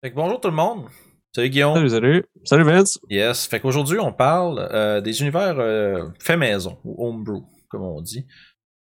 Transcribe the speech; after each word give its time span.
Fait 0.00 0.12
que 0.12 0.14
bonjour 0.14 0.40
tout 0.40 0.48
le 0.48 0.54
monde. 0.54 0.86
Salut 1.34 1.50
Guillaume. 1.50 1.74
Salut, 1.74 1.90
salut. 1.90 2.24
Salut 2.44 2.62
Vince. 2.62 3.00
Yes. 3.10 3.48
Fait 3.48 3.58
qu'aujourd'hui, 3.58 3.98
on 3.98 4.12
parle 4.12 4.68
euh, 4.72 5.00
des 5.00 5.22
univers 5.22 5.58
euh, 5.58 6.08
fait 6.20 6.36
maison, 6.36 6.78
ou 6.84 7.04
homebrew, 7.04 7.42
comme 7.68 7.82
on 7.82 8.00
dit. 8.00 8.24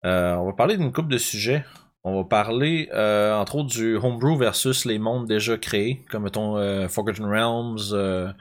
Euh, 0.05 0.35
on 0.35 0.45
va 0.45 0.51
parler 0.51 0.75
d'une 0.75 0.91
couple 0.91 1.07
de 1.07 1.17
sujets. 1.17 1.63
On 2.03 2.17
va 2.17 2.23
parler, 2.25 2.89
euh, 2.93 3.33
entre 3.33 3.55
autres, 3.55 3.69
du 3.69 3.95
homebrew 3.95 4.37
versus 4.37 4.83
les 4.83 4.99
mondes 4.99 5.27
déjà 5.27 5.57
créés, 5.57 6.03
comme 6.11 6.23
mettons 6.23 6.57
Forgotten 6.89 7.25
Realms, 7.25 8.33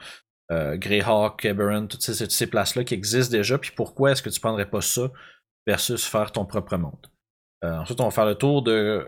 Greyhawk, 0.51 1.45
Eberron, 1.45 1.87
toutes 1.87 2.01
ces, 2.01 2.29
ces 2.29 2.47
places-là 2.47 2.83
qui 2.83 2.95
existent 2.95 3.31
déjà, 3.31 3.57
puis 3.57 3.71
pourquoi 3.75 4.11
est-ce 4.11 4.21
que 4.21 4.29
tu 4.29 4.41
prendrais 4.41 4.69
pas 4.69 4.81
ça 4.81 5.09
versus 5.65 6.05
faire 6.05 6.33
ton 6.33 6.45
propre 6.45 6.75
monde? 6.75 7.07
Ensuite, 7.63 7.99
on 8.01 8.05
va 8.05 8.11
faire 8.11 8.25
le 8.25 8.35
tour 8.35 8.61
de 8.61 9.07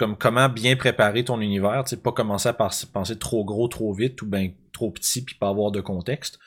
comme 0.00 0.16
comment 0.16 0.48
bien 0.48 0.76
préparer 0.76 1.24
ton 1.24 1.42
univers, 1.42 1.84
tu 1.84 1.90
sais, 1.90 1.96
pas 1.98 2.10
commencer 2.10 2.48
à 2.48 2.54
penser 2.54 3.18
trop 3.18 3.44
gros, 3.44 3.68
trop 3.68 3.92
vite 3.92 4.22
ou 4.22 4.26
bien 4.26 4.50
trop 4.72 4.90
petit 4.90 5.22
puis 5.22 5.34
pas 5.34 5.50
avoir 5.50 5.70
de 5.70 5.82
contexte. 5.82 6.38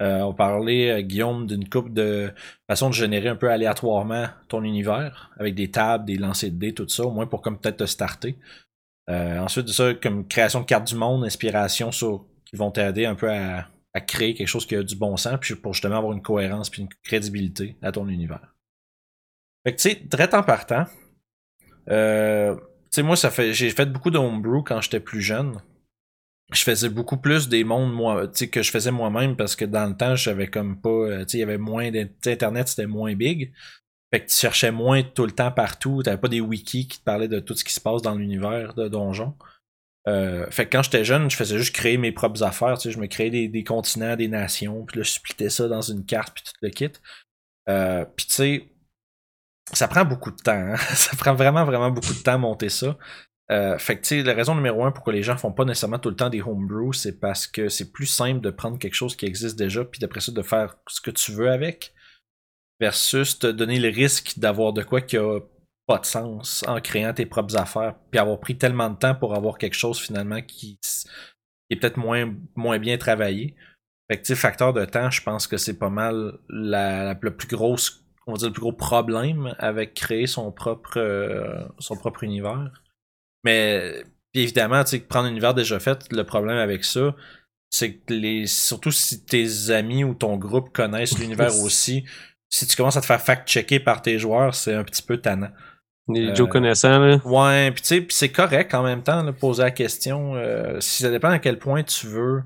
Euh, 0.00 0.20
on 0.20 0.32
parler, 0.32 0.88
euh, 0.88 1.00
Guillaume, 1.00 1.48
d'une 1.48 1.68
coupe 1.68 1.92
de 1.92 2.32
façon 2.70 2.90
de 2.90 2.94
générer 2.94 3.28
un 3.28 3.34
peu 3.34 3.50
aléatoirement 3.50 4.28
ton 4.46 4.62
univers 4.62 5.32
avec 5.36 5.56
des 5.56 5.68
tables, 5.68 6.04
des 6.04 6.16
lancers 6.16 6.52
de 6.52 6.56
dés, 6.56 6.74
tout 6.74 6.88
ça, 6.88 7.02
au 7.02 7.10
moins 7.10 7.26
pour 7.26 7.42
comme 7.42 7.58
peut-être 7.58 7.78
te 7.78 7.86
starter. 7.86 8.38
Euh, 9.10 9.40
ensuite 9.40 9.66
de 9.66 9.72
ça, 9.72 9.94
comme 9.94 10.28
création 10.28 10.60
de 10.60 10.64
cartes 10.64 10.86
du 10.86 10.94
monde, 10.94 11.24
inspiration 11.24 11.90
sur 11.90 12.24
qui 12.44 12.54
vont 12.54 12.70
t'aider 12.70 13.04
un 13.04 13.16
peu 13.16 13.32
à, 13.32 13.68
créer 14.06 14.34
quelque 14.34 14.46
chose 14.46 14.64
qui 14.64 14.76
a 14.76 14.82
du 14.84 14.94
bon 14.94 15.16
sens, 15.16 15.38
puis 15.40 15.56
pour 15.56 15.74
justement 15.74 15.96
avoir 15.98 16.12
une 16.12 16.22
cohérence 16.22 16.70
puis 16.70 16.82
une 16.82 16.88
crédibilité 17.02 17.76
à 17.82 17.90
ton 17.90 18.08
univers. 18.08 18.54
Fait 19.66 19.74
que 19.74 19.80
tu 19.80 19.90
sais, 19.90 20.06
très 20.08 20.32
en 20.34 20.44
partant, 20.44 20.86
euh, 21.90 22.56
sais, 22.92 23.02
moi, 23.02 23.16
ça 23.16 23.30
fait, 23.30 23.52
j'ai 23.52 23.70
fait 23.70 23.86
beaucoup 23.86 24.10
de 24.10 24.18
homebrew 24.18 24.62
quand 24.62 24.80
j'étais 24.80 25.00
plus 25.00 25.22
jeune. 25.22 25.60
Je 26.52 26.62
faisais 26.62 26.90
beaucoup 26.90 27.16
plus 27.16 27.48
des 27.48 27.64
mondes 27.64 27.92
moi, 27.92 28.28
tu 28.28 28.48
que 28.48 28.62
je 28.62 28.70
faisais 28.70 28.90
moi-même 28.90 29.36
parce 29.36 29.56
que 29.56 29.64
dans 29.64 29.86
le 29.86 29.96
temps, 29.96 30.16
j'avais 30.16 30.48
comme 30.48 30.80
pas, 30.80 30.90
euh, 30.90 31.24
tu 31.24 31.30
sais, 31.30 31.38
il 31.38 31.40
y 31.40 31.44
avait 31.44 31.58
moins 31.58 31.90
d'internet, 31.90 32.68
c'était 32.68 32.86
moins 32.86 33.14
big. 33.14 33.52
Fait 34.12 34.20
que 34.20 34.30
tu 34.30 34.36
cherchais 34.36 34.70
moins 34.70 35.02
tout 35.02 35.24
le 35.24 35.32
temps 35.32 35.50
partout. 35.50 36.02
T'avais 36.02 36.18
pas 36.18 36.28
des 36.28 36.42
wikis 36.42 36.86
qui 36.86 36.98
te 36.98 37.04
parlaient 37.04 37.28
de 37.28 37.40
tout 37.40 37.54
ce 37.54 37.64
qui 37.64 37.72
se 37.72 37.80
passe 37.80 38.02
dans 38.02 38.14
l'univers 38.14 38.74
de 38.74 38.88
Donjon. 38.88 39.34
Euh, 40.08 40.50
fait 40.50 40.66
que 40.66 40.76
quand 40.76 40.82
j'étais 40.82 41.04
jeune, 41.04 41.30
je 41.30 41.36
faisais 41.36 41.56
juste 41.56 41.74
créer 41.74 41.96
mes 41.96 42.12
propres 42.12 42.42
affaires. 42.42 42.76
Tu 42.76 42.88
sais, 42.88 42.90
je 42.90 42.98
me 42.98 43.06
créais 43.06 43.30
des, 43.30 43.64
continents, 43.64 44.16
des 44.16 44.28
nations, 44.28 44.84
puis 44.84 44.98
là, 44.98 45.04
je 45.04 45.12
splittais 45.12 45.48
ça 45.48 45.68
dans 45.68 45.80
une 45.80 46.04
carte, 46.04 46.34
puis 46.34 46.44
tout 46.44 46.52
le 46.60 46.68
kit. 46.68 46.92
Euh, 47.68 48.04
puis 48.16 48.26
tu 48.26 48.34
sais, 48.34 48.71
ça 49.72 49.88
prend 49.88 50.04
beaucoup 50.04 50.30
de 50.30 50.36
temps. 50.36 50.52
hein. 50.52 50.76
Ça 50.94 51.16
prend 51.16 51.34
vraiment, 51.34 51.64
vraiment 51.64 51.90
beaucoup 51.90 52.12
de 52.12 52.22
temps 52.22 52.34
à 52.34 52.38
monter 52.38 52.68
ça. 52.68 52.96
Euh, 53.50 53.76
fait 53.78 53.96
que, 53.96 54.02
tu 54.02 54.08
sais, 54.08 54.22
la 54.22 54.34
raison 54.34 54.54
numéro 54.54 54.84
un 54.84 54.92
pourquoi 54.92 55.12
les 55.12 55.22
gens 55.22 55.36
font 55.36 55.52
pas 55.52 55.64
nécessairement 55.64 55.98
tout 55.98 56.08
le 56.08 56.16
temps 56.16 56.30
des 56.30 56.40
homebrew, 56.40 56.92
c'est 56.92 57.20
parce 57.20 57.46
que 57.46 57.68
c'est 57.68 57.92
plus 57.92 58.06
simple 58.06 58.40
de 58.40 58.50
prendre 58.50 58.78
quelque 58.78 58.94
chose 58.94 59.14
qui 59.16 59.26
existe 59.26 59.58
déjà, 59.58 59.84
puis 59.84 60.00
d'après 60.00 60.20
ça, 60.20 60.32
de 60.32 60.42
faire 60.42 60.76
ce 60.88 61.00
que 61.00 61.10
tu 61.10 61.32
veux 61.32 61.50
avec, 61.50 61.92
versus 62.80 63.38
te 63.38 63.46
donner 63.46 63.78
le 63.78 63.88
risque 63.88 64.38
d'avoir 64.38 64.72
de 64.72 64.82
quoi 64.82 65.00
qui 65.00 65.18
a 65.18 65.40
pas 65.86 65.98
de 65.98 66.06
sens 66.06 66.64
en 66.66 66.80
créant 66.80 67.12
tes 67.12 67.26
propres 67.26 67.56
affaires, 67.56 67.96
puis 68.10 68.18
avoir 68.18 68.40
pris 68.40 68.56
tellement 68.56 68.88
de 68.88 68.96
temps 68.96 69.14
pour 69.14 69.34
avoir 69.34 69.58
quelque 69.58 69.76
chose 69.76 70.00
finalement 70.00 70.40
qui, 70.40 70.78
est 71.68 71.76
peut-être 71.76 71.98
moins, 71.98 72.34
moins 72.54 72.78
bien 72.78 72.96
travaillé. 72.96 73.54
Fait 74.10 74.16
que, 74.16 74.22
tu 74.22 74.28
sais, 74.28 74.34
facteur 74.34 74.72
de 74.72 74.84
temps, 74.84 75.10
je 75.10 75.22
pense 75.22 75.46
que 75.46 75.56
c'est 75.56 75.78
pas 75.78 75.90
mal 75.90 76.38
la, 76.48 77.04
la, 77.04 77.14
plus 77.14 77.48
grosse, 77.48 78.01
on 78.26 78.32
va 78.32 78.38
dire 78.38 78.48
le 78.48 78.52
plus 78.52 78.60
gros 78.60 78.72
problème 78.72 79.54
avec 79.58 79.94
créer 79.94 80.26
son 80.26 80.52
propre, 80.52 80.98
euh, 80.98 81.64
son 81.78 81.96
propre 81.96 82.24
univers. 82.24 82.70
Mais 83.44 84.04
puis 84.32 84.42
évidemment, 84.42 84.82
tu 84.84 84.90
sais, 84.90 85.00
prendre 85.00 85.26
un 85.26 85.30
univers 85.30 85.54
déjà 85.54 85.78
fait, 85.78 86.06
le 86.10 86.24
problème 86.24 86.56
avec 86.56 86.84
ça, 86.84 87.14
c'est 87.70 87.94
que 87.94 88.14
les. 88.14 88.46
Surtout 88.46 88.90
si 88.90 89.24
tes 89.24 89.70
amis 89.70 90.04
ou 90.04 90.14
ton 90.14 90.36
groupe 90.36 90.72
connaissent 90.72 91.18
l'univers 91.18 91.54
aussi, 91.62 92.04
si 92.48 92.66
tu 92.66 92.76
commences 92.76 92.96
à 92.96 93.00
te 93.00 93.06
faire 93.06 93.20
fact-checker 93.20 93.80
par 93.80 94.02
tes 94.02 94.18
joueurs, 94.18 94.54
c'est 94.54 94.74
un 94.74 94.84
petit 94.84 95.02
peu 95.02 95.18
tannant. 95.18 95.50
Les 96.08 96.28
Euh, 96.28 96.34
Joe 96.34 96.48
connaissants, 96.48 96.98
là. 96.98 97.20
Ouais, 97.24 97.70
puis 97.72 97.82
tu 97.82 97.88
sais, 97.88 98.00
puis 98.00 98.16
c'est 98.16 98.32
correct 98.32 98.74
en 98.74 98.82
même 98.82 99.02
temps 99.02 99.22
de 99.22 99.30
poser 99.30 99.62
la 99.62 99.70
question. 99.70 100.34
euh, 100.36 100.80
si 100.80 101.02
ça 101.02 101.10
dépend 101.10 101.30
à 101.30 101.38
quel 101.38 101.58
point 101.58 101.82
tu 101.82 102.06
veux, 102.06 102.42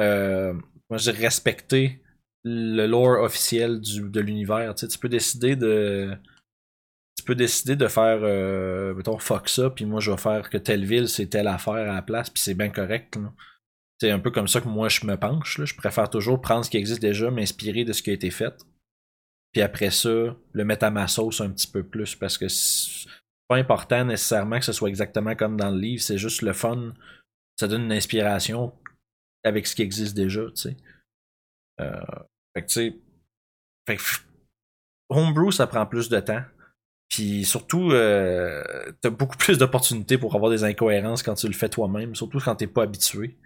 euh, 0.00 0.52
moi 0.88 0.98
je 0.98 1.10
respecter 1.10 2.02
le 2.44 2.86
lore 2.86 3.22
officiel 3.22 3.80
du, 3.80 4.08
de 4.08 4.20
l'univers. 4.20 4.74
Tu 4.74 4.80
sais, 4.80 4.88
tu 4.88 4.98
peux 4.98 5.08
décider 5.08 5.56
de, 5.56 6.16
tu 7.16 7.24
peux 7.24 7.34
décider 7.34 7.76
de 7.76 7.86
faire, 7.86 8.20
euh, 8.22 8.94
mettons 8.94 9.18
fuck 9.18 9.48
ça, 9.48 9.70
puis 9.70 9.84
moi 9.84 10.00
je 10.00 10.10
vais 10.10 10.16
faire 10.16 10.48
que 10.48 10.56
telle 10.56 10.84
ville 10.84 11.08
c'est 11.08 11.26
telle 11.26 11.48
affaire 11.48 11.74
à 11.74 11.94
la 11.94 12.02
place, 12.02 12.30
puis 12.30 12.42
c'est 12.42 12.54
bien 12.54 12.70
correct. 12.70 13.16
là. 13.16 13.32
C'est 14.00 14.10
un 14.10 14.18
peu 14.18 14.30
comme 14.30 14.48
ça 14.48 14.62
que 14.62 14.68
moi 14.68 14.88
je 14.88 15.04
me 15.04 15.16
penche. 15.16 15.58
Là. 15.58 15.66
Je 15.66 15.74
préfère 15.74 16.08
toujours 16.08 16.40
prendre 16.40 16.64
ce 16.64 16.70
qui 16.70 16.78
existe 16.78 17.02
déjà, 17.02 17.30
m'inspirer 17.30 17.84
de 17.84 17.92
ce 17.92 18.02
qui 18.02 18.08
a 18.08 18.14
été 18.14 18.30
fait. 18.30 18.54
Puis 19.52 19.60
après 19.60 19.90
ça, 19.90 20.34
le 20.52 20.64
mettre 20.64 20.86
à 20.86 20.90
ma 20.90 21.08
sauce 21.08 21.42
un 21.42 21.50
petit 21.50 21.66
peu 21.66 21.82
plus 21.82 22.14
parce 22.14 22.38
que 22.38 22.48
c'est 22.48 23.08
pas 23.48 23.56
important 23.56 24.04
nécessairement 24.04 24.58
que 24.58 24.64
ce 24.64 24.72
soit 24.72 24.88
exactement 24.88 25.34
comme 25.34 25.58
dans 25.58 25.70
le 25.70 25.78
livre, 25.78 26.02
c'est 26.02 26.16
juste 26.16 26.40
le 26.40 26.54
fun. 26.54 26.94
Ça 27.58 27.68
donne 27.68 27.82
une 27.82 27.92
inspiration 27.92 28.72
avec 29.44 29.66
ce 29.66 29.76
qui 29.76 29.82
existe 29.82 30.16
déjà, 30.16 30.46
tu 30.46 30.56
sais. 30.56 30.76
Euh, 31.80 32.00
fait 32.54 32.62
que 32.62 32.66
tu 32.68 32.72
sais. 32.74 32.96
Fait 33.88 33.96
que 33.96 34.02
Homebrew, 35.08 35.50
ça 35.50 35.66
prend 35.66 35.86
plus 35.86 36.08
de 36.08 36.20
temps. 36.20 36.42
Puis 37.08 37.44
surtout, 37.44 37.90
euh, 37.90 38.62
t'as 39.00 39.10
beaucoup 39.10 39.36
plus 39.36 39.58
d'opportunités 39.58 40.16
pour 40.16 40.34
avoir 40.36 40.50
des 40.50 40.62
incohérences 40.62 41.22
quand 41.24 41.34
tu 41.34 41.48
le 41.48 41.52
fais 41.54 41.68
toi-même, 41.68 42.14
surtout 42.14 42.38
quand 42.38 42.54
t'es 42.54 42.68
pas 42.68 42.84
habitué. 42.84 43.36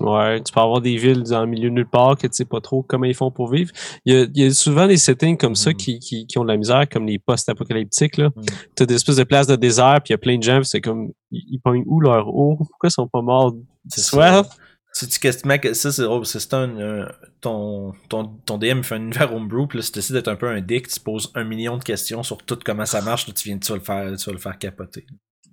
Ouais, 0.00 0.40
tu 0.42 0.52
peux 0.52 0.60
avoir 0.60 0.80
des 0.80 0.96
villes 0.96 1.22
dans 1.22 1.40
le 1.40 1.46
milieu 1.46 1.70
de 1.70 1.74
nulle 1.74 1.88
part 1.88 2.16
que 2.16 2.26
tu 2.26 2.32
sais 2.34 2.44
pas 2.44 2.60
trop 2.60 2.82
comment 2.82 3.04
ils 3.06 3.14
font 3.14 3.30
pour 3.30 3.50
vivre. 3.50 3.72
Il 4.04 4.14
y 4.14 4.16
a, 4.16 4.22
il 4.24 4.38
y 4.42 4.44
a 4.46 4.50
souvent 4.52 4.86
des 4.86 4.96
settings 4.96 5.36
comme 5.36 5.54
ça 5.54 5.70
Mhm. 5.70 5.76
qui, 5.76 5.98
qui, 5.98 6.26
qui 6.26 6.38
ont 6.38 6.42
de 6.44 6.48
la 6.48 6.56
misère, 6.56 6.88
comme 6.88 7.06
les 7.06 7.18
post-apocalyptiques, 7.18 8.16
là. 8.16 8.30
Mhm. 8.36 8.44
T'as 8.74 8.86
des 8.86 8.94
espèces 8.94 9.16
de 9.16 9.24
places 9.24 9.46
de 9.46 9.56
désert, 9.56 10.00
puis 10.04 10.10
il 10.10 10.12
y 10.12 10.14
a 10.14 10.18
plein 10.18 10.36
de 10.38 10.42
gens, 10.42 10.62
c'est 10.62 10.80
comme, 10.80 11.12
ils, 11.30 11.44
ils 11.52 11.58
pognent 11.60 11.84
où 11.86 12.00
leur 12.00 12.28
eau? 12.28 12.56
Pourquoi 12.56 12.88
ils 12.88 12.92
sont 12.92 13.08
pas 13.08 13.22
morts 13.22 13.52
de 13.52 13.60
soif? 13.90 14.46
ça. 14.46 14.56
Si 14.92 15.06
tu 15.06 15.18
questionnes 15.20 15.58
que 15.58 15.74
ça, 15.74 15.92
c'est 15.92 16.02
que 16.02 16.24
c'est 16.24 16.54
un, 16.54 17.08
ton, 17.40 17.92
ton, 18.08 18.26
ton 18.46 18.58
DM 18.58 18.82
fait 18.82 18.96
un 18.96 19.02
univers 19.02 19.34
homebrew, 19.34 19.66
puis 19.66 19.78
là, 19.78 19.82
si 19.82 19.92
tu 19.92 19.98
décides 19.98 20.16
d'être 20.16 20.28
un 20.28 20.36
peu 20.36 20.48
un 20.48 20.60
dick, 20.60 20.88
tu 20.88 20.98
poses 20.98 21.30
un 21.34 21.44
million 21.44 21.76
de 21.76 21.84
questions 21.84 22.22
sur 22.22 22.38
tout 22.38 22.58
comment 22.64 22.86
ça 22.86 23.00
marche, 23.02 23.28
là, 23.28 23.34
tu 23.34 23.48
viens, 23.48 23.58
tu 23.58 23.68
vas 23.68 23.78
le 23.78 23.84
faire, 23.84 24.16
tu 24.16 24.24
vas 24.26 24.32
le 24.32 24.38
faire 24.38 24.58
capoter. 24.58 25.06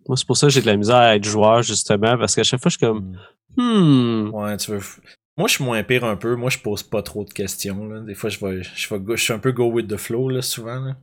Moi, 0.08 0.18
c'est 0.18 0.26
pour 0.26 0.38
ça 0.38 0.48
que 0.48 0.54
j'ai 0.54 0.62
de 0.62 0.68
la 0.68 0.78
misère 0.78 0.96
à 0.96 1.16
être 1.16 1.24
joueur, 1.24 1.62
justement, 1.64 2.18
parce 2.18 2.36
qu'à 2.36 2.44
chaque 2.44 2.62
fois, 2.62 2.70
je 2.70 2.78
suis 2.78 2.86
comme, 2.86 3.18
hmm, 3.58 4.30
Ouais, 4.34 4.58
tu 4.58 4.72
veux. 4.72 4.82
Moi, 5.38 5.48
je 5.50 5.56
suis 5.56 5.64
moins 5.64 5.84
pire 5.84 6.06
un 6.06 6.16
peu. 6.16 6.36
Moi, 6.36 6.50
je 6.50 6.60
pose 6.60 6.82
pas 6.84 7.02
trop 7.02 7.26
de 7.26 7.34
questions. 7.34 7.88
Là. 7.88 8.00
Des 8.02 8.14
fois, 8.14 8.30
je 8.30 8.40
vais, 8.40 8.64
je 8.64 8.94
vais, 8.94 9.18
je 9.18 9.22
suis 9.22 9.34
un 9.34 9.40
peu 9.40 9.52
go 9.52 9.66
with 9.70 9.88
the 9.88 9.98
flow, 9.98 10.30
là, 10.30 10.42
souvent. 10.42 10.80
Là. 10.80 10.96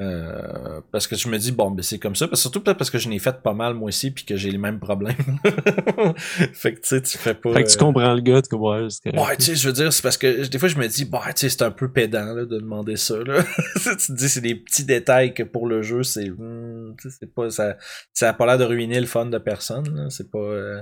Euh, 0.00 0.80
parce 0.92 1.08
que 1.08 1.16
je 1.16 1.28
me 1.28 1.38
dis, 1.38 1.50
bon, 1.50 1.72
ben 1.72 1.82
c'est 1.82 1.98
comme 1.98 2.14
ça. 2.14 2.28
Parce, 2.28 2.40
surtout 2.40 2.60
peut-être 2.60 2.78
parce 2.78 2.90
que 2.90 2.98
je 2.98 3.08
n'ai 3.08 3.18
fait 3.18 3.42
pas 3.42 3.52
mal, 3.52 3.74
moi 3.74 3.88
aussi, 3.88 4.12
puis 4.12 4.24
que 4.24 4.36
j'ai 4.36 4.50
les 4.50 4.58
mêmes 4.58 4.78
problèmes. 4.78 5.16
fait 6.52 6.74
que, 6.74 6.80
tu 6.80 6.88
sais, 6.88 7.02
tu 7.02 7.18
fais 7.18 7.34
pas. 7.34 7.52
fait 7.52 7.64
que 7.64 7.68
tu 7.68 7.76
euh, 7.76 7.80
comprends 7.80 8.14
le 8.14 8.20
gars, 8.20 8.40
c'est 8.42 8.50
correct. 8.56 9.02
Ouais, 9.04 9.36
tu 9.36 9.42
sais, 9.42 9.56
je 9.56 9.66
veux 9.66 9.72
dire, 9.72 9.92
c'est 9.92 10.02
parce 10.02 10.16
que 10.16 10.46
des 10.46 10.58
fois, 10.58 10.68
je 10.68 10.76
me 10.76 10.86
dis, 10.86 11.04
bah, 11.04 11.24
tu 11.28 11.32
sais, 11.36 11.48
c'est 11.48 11.62
un 11.62 11.72
peu 11.72 11.90
pédant 11.90 12.32
là, 12.32 12.44
de 12.44 12.58
demander 12.58 12.96
ça. 12.96 13.18
Là. 13.18 13.42
tu 13.82 13.96
te 13.96 14.12
dis, 14.12 14.28
c'est 14.28 14.40
des 14.40 14.54
petits 14.54 14.84
détails 14.84 15.34
que 15.34 15.42
pour 15.42 15.66
le 15.66 15.82
jeu, 15.82 16.04
c'est. 16.04 16.30
hmm, 16.30 16.94
tu 17.00 17.10
c'est 17.10 17.34
pas. 17.34 17.50
Ça, 17.50 17.76
ça 18.14 18.28
a 18.28 18.32
pas 18.32 18.46
l'air 18.46 18.58
de 18.58 18.64
ruiner 18.64 19.00
le 19.00 19.06
fun 19.06 19.26
de 19.26 19.38
personne. 19.38 19.92
là. 19.96 20.10
C'est 20.10 20.30
pas. 20.30 20.38
euh, 20.38 20.80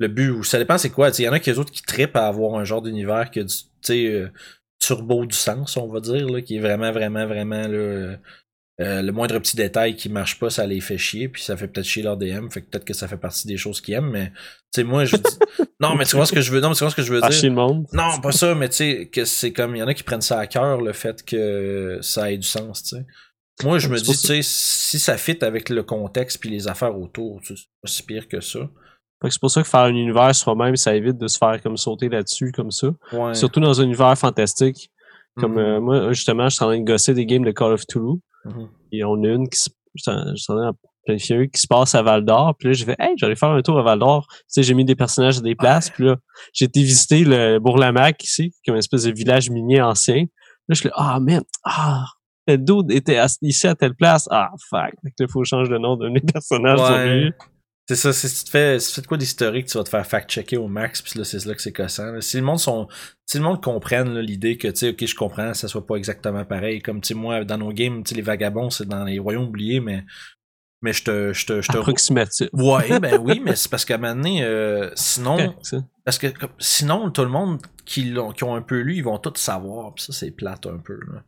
le 0.00 0.08
but, 0.08 0.30
ou 0.30 0.44
ça 0.44 0.58
dépend 0.58 0.78
c'est 0.78 0.90
quoi. 0.90 1.10
Il 1.18 1.24
y 1.24 1.28
en 1.28 1.32
a 1.32 1.40
qui 1.40 1.50
les 1.50 1.58
autres 1.58 1.72
qui 1.72 1.82
trippent 1.82 2.16
à 2.16 2.26
avoir 2.28 2.58
un 2.58 2.64
genre 2.64 2.82
d'univers 2.82 3.30
qui 3.30 3.40
a 3.40 3.44
du. 3.44 3.54
Tu 3.54 3.64
sais, 3.82 4.06
euh, 4.06 4.28
turbo 4.80 5.26
du 5.26 5.36
sens, 5.36 5.76
on 5.76 5.88
va 5.88 6.00
dire, 6.00 6.28
là, 6.28 6.40
qui 6.40 6.56
est 6.56 6.60
vraiment, 6.60 6.92
vraiment, 6.92 7.26
vraiment. 7.26 7.66
Là, 7.66 8.16
euh, 8.80 9.02
le 9.02 9.10
moindre 9.12 9.38
petit 9.40 9.56
détail 9.56 9.96
qui 9.96 10.08
marche 10.08 10.38
pas, 10.38 10.50
ça 10.50 10.66
les 10.66 10.80
fait 10.80 10.98
chier, 10.98 11.28
puis 11.28 11.42
ça 11.42 11.56
fait 11.56 11.66
peut-être 11.66 11.86
chier 11.86 12.02
leur 12.02 12.16
DM, 12.16 12.48
fait 12.48 12.62
que 12.62 12.70
peut-être 12.70 12.84
que 12.84 12.94
ça 12.94 13.08
fait 13.08 13.16
partie 13.16 13.46
des 13.48 13.56
choses 13.56 13.80
qu'ils 13.80 13.94
aiment, 13.94 14.10
mais 14.10 14.26
tu 14.72 14.80
sais, 14.80 14.84
moi, 14.84 15.04
je 15.04 15.16
dis. 15.16 15.22
non, 15.80 15.94
mais 15.96 16.04
tu 16.04 16.14
vois 16.16 16.26
ce 16.26 16.32
que 16.32 16.40
je 16.40 16.52
veux. 16.52 16.60
Non, 16.60 16.68
mais 16.68 16.74
tu 16.74 16.80
vois 16.84 16.90
ce 16.90 16.96
que 16.96 17.02
je 17.02 17.12
veux 17.12 17.20
dire. 17.20 17.28
le 17.42 17.50
monde. 17.50 17.86
Non, 17.92 18.20
pas 18.20 18.30
ça, 18.32 18.54
mais 18.54 18.68
tu 18.68 18.76
sais, 18.76 19.08
que 19.12 19.24
c'est 19.24 19.52
comme, 19.52 19.74
il 19.74 19.80
y 19.80 19.82
en 19.82 19.88
a 19.88 19.94
qui 19.94 20.02
prennent 20.04 20.20
ça 20.20 20.38
à 20.38 20.46
cœur, 20.46 20.80
le 20.80 20.92
fait 20.92 21.24
que 21.24 21.98
ça 22.02 22.30
ait 22.30 22.38
du 22.38 22.46
sens, 22.46 22.82
tu 22.84 22.96
sais. 22.96 23.06
Moi, 23.64 23.80
je 23.80 23.88
me 23.88 23.96
dis, 23.98 24.04
tu 24.12 24.14
sais, 24.16 24.40
si 24.42 25.00
ça 25.00 25.16
fit 25.16 25.38
avec 25.44 25.68
le 25.68 25.82
contexte 25.82 26.38
puis 26.40 26.48
les 26.48 26.68
affaires 26.68 26.96
autour, 26.96 27.40
c'est 27.42 27.54
pas 27.54 27.88
si 27.88 28.04
pire 28.04 28.28
que 28.28 28.40
ça. 28.40 28.60
C'est 29.28 29.40
pour 29.40 29.50
ça 29.50 29.62
que 29.62 29.68
faire 29.68 29.80
un 29.80 29.88
univers 29.96 30.32
soi-même, 30.32 30.76
ça 30.76 30.94
évite 30.94 31.18
de 31.18 31.26
se 31.26 31.38
faire 31.38 31.60
comme 31.60 31.76
sauter 31.76 32.08
là-dessus, 32.08 32.52
comme 32.52 32.70
ça. 32.70 32.90
Ouais. 33.12 33.34
Surtout 33.34 33.58
dans 33.58 33.80
un 33.80 33.84
univers 33.84 34.16
fantastique. 34.16 34.92
Comme 35.36 35.54
Mhm. 35.54 35.58
euh, 35.58 35.80
moi, 35.80 36.12
justement, 36.12 36.48
je 36.48 36.54
suis 36.54 36.64
en 36.64 36.68
train 36.68 36.78
de 36.78 36.84
gosser 36.84 37.14
des 37.14 37.26
games 37.26 37.44
de 37.44 37.50
Call 37.50 37.72
of 37.72 37.84
Toulouse. 37.88 38.20
Mhm. 38.48 38.68
Et 38.92 39.04
on 39.04 39.22
a 39.22 39.28
une 39.28 39.48
qui 39.48 39.58
se, 39.58 39.70
de 41.08 41.12
une 41.12 41.50
qui 41.50 41.60
se 41.60 41.66
passe 41.66 41.94
à 41.94 42.02
Val 42.02 42.24
d'Or. 42.24 42.54
Puis 42.58 42.68
là, 42.68 42.74
j'ai 42.74 42.84
fait, 42.84 42.96
hey, 42.98 43.14
j'allais 43.16 43.36
faire 43.36 43.50
un 43.50 43.62
tour 43.62 43.78
à 43.78 43.82
Val 43.82 43.98
d'Or. 43.98 44.26
Tu 44.30 44.44
sais, 44.48 44.62
j'ai 44.62 44.74
mis 44.74 44.84
des 44.84 44.94
personnages 44.94 45.38
à 45.38 45.40
des 45.40 45.54
places. 45.54 45.90
Puis 45.90 46.04
là, 46.04 46.16
j'ai 46.52 46.66
été 46.66 46.80
visiter 46.82 47.24
le 47.24 47.58
Bourg-la-Mac 47.58 48.22
ici, 48.22 48.54
qui 48.62 48.70
est 48.70 48.72
une 48.72 48.78
espèce 48.78 49.04
de 49.04 49.12
village 49.12 49.50
minier 49.50 49.80
ancien. 49.80 50.22
Là, 50.22 50.74
je 50.74 50.80
suis 50.80 50.88
là, 50.88 50.94
ah, 50.96 51.20
man, 51.20 51.42
ah, 51.64 52.04
le 52.46 52.56
dude 52.58 52.90
était 52.90 53.18
ici 53.42 53.66
à 53.66 53.74
telle 53.74 53.94
place. 53.94 54.28
Ah, 54.30 54.50
fuck. 54.68 54.92
Fait 55.02 55.10
que 55.10 55.22
là, 55.22 55.26
faut 55.30 55.40
que 55.40 55.46
je 55.46 55.50
change 55.50 55.70
le 55.70 55.78
nom 55.78 55.96
d'un 55.96 56.10
des 56.10 56.20
personnages. 56.20 56.80
Ouais. 56.80 57.32
C'est 57.88 57.96
ça, 57.96 58.12
si 58.12 58.28
tu 58.28 58.44
te 58.44 58.50
fais, 58.50 58.78
si 58.78 58.88
tu 58.90 58.94
fais 58.96 59.00
de 59.00 59.06
quoi 59.06 59.16
d'historique, 59.16 59.66
tu 59.66 59.78
vas 59.78 59.84
te 59.84 59.88
faire 59.88 60.06
fact-checker 60.06 60.58
au 60.58 60.68
max, 60.68 61.00
puis 61.00 61.18
là, 61.18 61.24
c'est 61.24 61.42
là 61.46 61.54
que 61.54 61.62
c'est 61.62 61.72
cassant. 61.72 62.12
là. 62.12 62.20
Si 62.20 62.36
le 62.36 62.42
monde 62.42 62.58
sont, 62.58 62.86
si 63.24 63.38
le 63.38 63.44
monde 63.44 63.62
comprenne 63.62 64.18
l'idée 64.18 64.58
que, 64.58 64.68
tu 64.68 64.76
sais, 64.76 64.90
ok, 64.90 65.06
je 65.06 65.14
comprends, 65.14 65.54
ça 65.54 65.68
soit 65.68 65.86
pas 65.86 65.96
exactement 65.96 66.44
pareil. 66.44 66.82
Comme, 66.82 67.00
tu 67.00 67.08
sais, 67.08 67.14
moi, 67.14 67.44
dans 67.44 67.56
nos 67.56 67.72
games, 67.72 68.02
tu 68.04 68.10
sais, 68.10 68.14
les 68.14 68.20
vagabonds, 68.22 68.68
c'est 68.68 68.86
dans 68.86 69.04
les 69.04 69.18
royaumes 69.18 69.44
oubliés, 69.48 69.80
mais, 69.80 70.04
mais 70.82 70.92
je 70.92 71.02
te, 71.02 71.32
je 71.32 71.46
te, 71.46 71.62
je 71.62 71.68
te. 71.72 71.78
Approximatif. 71.78 72.48
Ouais, 72.52 73.00
ben 73.00 73.18
oui, 73.22 73.40
mais 73.44 73.56
c'est 73.56 73.70
parce 73.70 73.86
qu'à 73.86 73.94
un 73.94 73.98
moment 73.98 74.14
donné, 74.16 74.44
euh, 74.44 74.90
sinon, 74.94 75.36
Correct, 75.38 75.76
parce 76.04 76.18
que 76.18 76.26
comme- 76.26 76.50
sinon, 76.58 77.10
tout 77.10 77.22
le 77.22 77.30
monde 77.30 77.58
qui, 77.86 78.04
l'ont, 78.04 78.32
qui 78.32 78.44
ont 78.44 78.54
un 78.54 78.60
peu 78.62 78.80
lu, 78.80 78.96
ils 78.96 79.02
vont 79.04 79.16
tout 79.18 79.32
savoir. 79.36 79.94
Pis 79.94 80.04
ça, 80.04 80.12
c'est 80.12 80.30
plate 80.30 80.66
un 80.66 80.76
peu. 80.76 80.98
Là. 81.10 81.24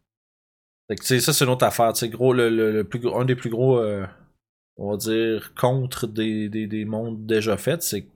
Fait 0.91 0.97
que, 0.97 1.01
tu 1.01 1.07
sais, 1.07 1.21
ça, 1.21 1.33
c'est 1.33 1.47
une 1.47 1.51
autre 1.53 1.65
affaire. 1.65 1.95
Tu 1.95 2.01
sais, 2.01 2.11
gros, 2.11 2.35
le, 2.35 2.51
le, 2.51 2.71
le 2.71 2.85
plus, 2.85 2.99
gros- 2.99 3.19
un 3.19 3.25
des 3.25 3.35
plus 3.37 3.49
gros, 3.49 3.79
euh, 3.79 4.05
on 4.81 4.91
va 4.91 4.97
dire, 4.97 5.55
contre 5.55 6.07
des, 6.07 6.49
des, 6.49 6.67
des 6.67 6.85
mondes 6.85 7.27
déjà 7.27 7.57
faits, 7.57 7.83
c'est 7.83 8.07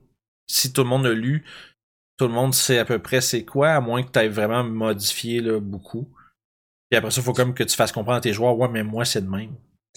si 0.47 0.73
tout 0.73 0.83
le 0.83 0.89
monde 0.89 1.05
a 1.05 1.13
lu, 1.13 1.45
tout 2.17 2.27
le 2.27 2.33
monde 2.33 2.53
sait 2.53 2.79
à 2.79 2.85
peu 2.85 2.99
près 2.99 3.21
c'est 3.21 3.45
quoi, 3.45 3.69
à 3.69 3.81
moins 3.81 4.03
que 4.03 4.11
tu 4.11 4.19
aies 4.19 4.29
vraiment 4.29 4.63
modifié 4.63 5.41
là, 5.41 5.59
beaucoup. 5.59 6.09
Puis 6.89 6.97
après 6.97 7.11
ça, 7.11 7.21
il 7.21 7.23
faut 7.23 7.33
comme 7.33 7.53
que 7.53 7.63
tu 7.63 7.75
fasses 7.75 7.91
comprendre 7.91 8.17
à 8.17 8.21
tes 8.21 8.33
joueurs, 8.33 8.57
ouais, 8.57 8.69
mais 8.69 8.83
moi, 8.83 9.05
c'est 9.05 9.21
de 9.21 9.29
même. 9.29 9.55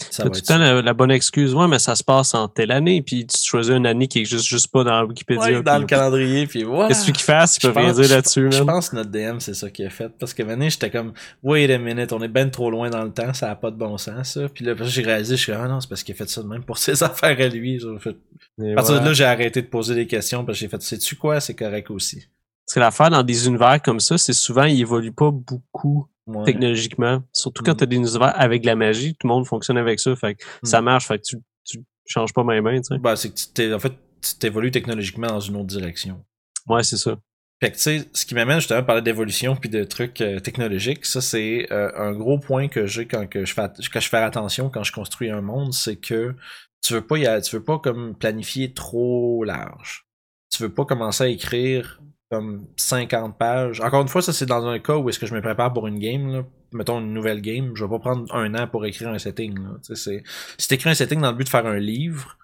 Ça 0.09 0.23
tout 0.23 0.31
le 0.33 0.41
temps 0.41 0.57
la, 0.57 0.81
la 0.81 0.93
bonne 0.93 1.11
excuse. 1.11 1.53
Ouais, 1.53 1.67
mais 1.67 1.79
ça 1.79 1.95
se 1.95 2.03
passe 2.03 2.33
en 2.33 2.47
telle 2.47 2.71
année, 2.71 3.01
puis 3.01 3.25
tu 3.25 3.37
choisis 3.41 3.73
une 3.73 3.85
année 3.85 4.07
qui 4.07 4.19
existe 4.19 4.45
juste 4.45 4.71
pas 4.71 4.83
dans 4.83 5.03
Wikipédia. 5.03 5.43
Ouais, 5.43 5.61
dans 5.61 5.73
puis 5.73 5.81
le 5.81 5.85
calendrier, 5.85 6.47
puis 6.47 6.65
ouais. 6.65 6.87
Qu'est-ce 6.87 7.11
fassent? 7.23 7.57
Ils 7.57 7.61
Je 7.61 7.67
peuvent 7.67 7.77
rien 7.77 7.93
dire 7.93 8.09
là-dessus, 8.09 8.51
Je 8.51 8.63
pense 8.63 8.89
que 8.89 8.95
notre 8.95 9.11
DM, 9.11 9.39
c'est 9.39 9.53
ça 9.53 9.69
qu'il 9.69 9.85
a 9.85 9.89
fait. 9.89 10.09
Parce 10.17 10.33
que 10.33 10.43
maintenant, 10.43 10.69
j'étais 10.69 10.89
comme, 10.89 11.13
wait 11.43 11.71
a 11.71 11.77
minute, 11.77 12.13
on 12.13 12.21
est 12.21 12.27
ben 12.27 12.49
trop 12.49 12.71
loin 12.71 12.89
dans 12.89 13.03
le 13.03 13.11
temps, 13.11 13.33
ça 13.33 13.51
a 13.51 13.55
pas 13.55 13.71
de 13.71 13.77
bon 13.77 13.97
sens, 13.97 14.33
ça. 14.33 14.49
Puis 14.49 14.65
là, 14.65 14.73
j'ai 14.81 15.01
réalisé, 15.01 15.35
je 15.35 15.41
suis 15.41 15.51
comme, 15.51 15.61
ah 15.63 15.67
non, 15.67 15.81
c'est 15.81 15.89
parce 15.89 16.03
qu'il 16.03 16.15
a 16.15 16.17
fait 16.17 16.29
ça 16.29 16.41
de 16.41 16.47
même 16.47 16.63
pour 16.63 16.77
ses 16.79 17.03
affaires 17.03 17.39
à 17.39 17.47
lui. 17.47 17.77
À 17.83 17.89
partir 17.89 18.15
voilà. 18.57 18.99
de 18.99 19.05
là, 19.05 19.13
j'ai 19.13 19.25
arrêté 19.25 19.61
de 19.61 19.67
poser 19.67 19.95
des 19.95 20.07
questions, 20.07 20.45
parce 20.45 20.57
que 20.57 20.61
j'ai 20.61 20.69
fait, 20.69 20.81
sais-tu 20.81 21.15
quoi, 21.15 21.39
c'est 21.39 21.55
correct 21.55 21.91
aussi? 21.91 22.27
Parce 22.69 22.75
que 22.75 22.79
l'affaire 22.81 23.09
dans 23.09 23.23
des 23.23 23.47
univers 23.47 23.81
comme 23.81 23.99
ça, 23.99 24.19
c'est 24.19 24.31
souvent, 24.33 24.65
ils 24.65 24.79
évoluent 24.81 25.11
pas 25.11 25.31
beaucoup 25.31 26.07
Ouais. 26.27 26.43
technologiquement. 26.43 27.23
Surtout 27.33 27.63
quand 27.63 27.73
Mm. 27.73 27.77
t'as 27.77 27.85
des 27.87 27.95
univers 27.95 28.39
avec 28.39 28.61
de 28.61 28.67
la 28.67 28.75
magie, 28.75 29.15
tout 29.15 29.25
le 29.25 29.33
monde 29.33 29.47
fonctionne 29.47 29.79
avec 29.79 29.99
ça. 29.99 30.15
Fait 30.15 30.35
que 30.35 30.43
Mm. 30.61 30.65
ça 30.67 30.81
marche, 30.83 31.07
fait 31.07 31.17
que 31.17 31.23
tu, 31.25 31.37
tu 31.65 31.79
changes 32.05 32.31
pas 32.31 32.43
ma 32.43 32.61
main, 32.61 32.77
tu 32.79 32.83
sais. 32.93 32.99
Ben, 32.99 33.15
c'est 33.15 33.31
que 33.31 33.35
tu 33.35 33.47
t'es, 33.47 33.73
en 33.73 33.79
fait, 33.79 33.93
tu 34.21 34.35
t'évolues 34.35 34.69
technologiquement 34.69 35.25
dans 35.25 35.39
une 35.39 35.55
autre 35.55 35.65
direction. 35.65 36.23
Ouais, 36.67 36.83
c'est 36.83 36.97
ça. 36.97 37.17
Fait 37.59 37.71
que, 37.71 37.75
tu 37.77 37.81
sais, 37.81 38.07
ce 38.13 38.25
qui 38.27 38.35
m'amène 38.35 38.57
justement 38.59 38.81
à 38.81 38.83
parler 38.83 39.01
d'évolution 39.01 39.55
puis 39.55 39.69
de 39.69 39.83
trucs 39.83 40.21
euh, 40.21 40.39
technologiques, 40.39 41.07
ça, 41.07 41.19
c'est 41.21 41.67
euh, 41.71 41.89
un 41.95 42.11
gros 42.13 42.37
point 42.37 42.67
que 42.67 42.85
j'ai 42.85 43.07
quand 43.07 43.27
que 43.27 43.43
je 43.45 43.53
fais, 43.55 43.67
quand 43.91 43.99
je 43.99 44.07
fais 44.09 44.17
attention 44.17 44.69
quand 44.69 44.83
je 44.83 44.91
construis 44.93 45.31
un 45.31 45.41
monde, 45.41 45.73
c'est 45.73 45.95
que 45.95 46.35
tu 46.83 46.93
veux 46.93 47.01
pas 47.05 47.17
y 47.17 47.25
aller- 47.25 47.41
tu 47.41 47.55
veux 47.55 47.63
pas 47.63 47.79
comme 47.79 48.15
planifier 48.15 48.71
trop 48.73 49.43
large. 49.43 50.05
Tu 50.51 50.61
veux 50.61 50.71
pas 50.73 50.85
commencer 50.85 51.23
à 51.23 51.27
écrire 51.27 51.99
comme 52.31 52.67
50 52.77 53.37
pages. 53.37 53.81
Encore 53.81 54.01
une 54.01 54.07
fois, 54.07 54.21
ça, 54.21 54.33
c'est 54.33 54.45
dans 54.45 54.65
un 54.67 54.79
cas 54.79 54.95
où 54.97 55.09
est-ce 55.09 55.17
que 55.19 55.25
je 55.25 55.33
me 55.33 55.41
prépare 55.41 55.73
pour 55.73 55.87
une 55.87 55.99
game, 55.99 56.31
là. 56.31 56.43
Mettons 56.71 56.99
une 56.99 57.13
nouvelle 57.13 57.41
game, 57.41 57.71
je 57.75 57.83
vais 57.83 57.89
pas 57.89 57.97
prendre 57.99 58.33
un 58.35 58.53
an 58.53 58.67
pour 58.67 58.85
écrire 58.85 59.09
un 59.09 59.17
setting, 59.17 59.57
là. 59.57 59.71
C'est, 59.81 60.23
si 60.57 60.67
t'écris 60.67 60.89
un 60.89 60.93
setting 60.93 61.19
dans 61.21 61.31
le 61.31 61.37
but 61.37 61.45
de 61.45 61.49
faire 61.49 61.65
un 61.65 61.79
livre, 61.79 62.37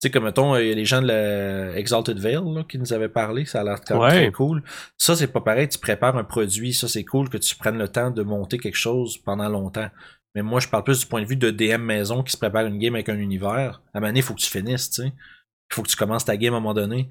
tu 0.00 0.06
sais, 0.06 0.10
comme 0.10 0.24
mettons, 0.24 0.56
il 0.56 0.66
y 0.68 0.72
a 0.72 0.74
les 0.74 0.84
gens 0.84 1.00
de 1.02 1.06
la 1.08 1.76
Exalted 1.76 2.18
Veil 2.18 2.34
là, 2.54 2.64
qui 2.68 2.78
nous 2.78 2.92
avaient 2.92 3.08
parlé, 3.08 3.44
ça 3.46 3.60
a 3.60 3.64
l'air 3.64 3.80
quand 3.86 4.00
Ouais. 4.00 4.10
très 4.10 4.32
cool. 4.32 4.62
Ça, 4.96 5.14
c'est 5.16 5.26
pas 5.28 5.40
pareil, 5.40 5.68
tu 5.68 5.78
prépares 5.78 6.16
un 6.16 6.24
produit, 6.24 6.72
ça 6.72 6.86
c'est 6.88 7.04
cool 7.04 7.28
que 7.28 7.36
tu 7.36 7.54
prennes 7.56 7.78
le 7.78 7.88
temps 7.88 8.10
de 8.10 8.22
monter 8.22 8.58
quelque 8.58 8.76
chose 8.76 9.18
pendant 9.18 9.48
longtemps. 9.48 9.88
Mais 10.34 10.42
moi, 10.42 10.60
je 10.60 10.68
parle 10.68 10.84
plus 10.84 11.00
du 11.00 11.06
point 11.06 11.22
de 11.22 11.26
vue 11.26 11.36
de 11.36 11.50
DM 11.50 11.82
maison 11.82 12.22
qui 12.22 12.32
se 12.32 12.36
prépare 12.36 12.66
une 12.66 12.78
game 12.78 12.94
avec 12.94 13.08
un 13.08 13.16
univers. 13.18 13.82
À 13.92 13.98
un 13.98 14.00
moment 14.00 14.08
donné, 14.08 14.20
il 14.20 14.22
faut 14.22 14.34
que 14.34 14.40
tu 14.40 14.50
finisses, 14.50 14.90
tu 14.90 15.02
sais. 15.02 15.08
Il 15.08 15.74
faut 15.74 15.82
que 15.82 15.88
tu 15.88 15.96
commences 15.96 16.24
ta 16.24 16.36
game 16.36 16.54
à 16.54 16.58
un 16.58 16.60
moment 16.60 16.74
donné. 16.74 17.08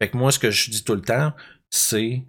Fait 0.00 0.10
que 0.10 0.16
moi, 0.18 0.30
ce 0.30 0.38
que 0.38 0.50
je 0.50 0.70
dis 0.70 0.84
tout 0.84 0.94
le 0.94 1.00
temps, 1.00 1.32
c'est 1.76 2.24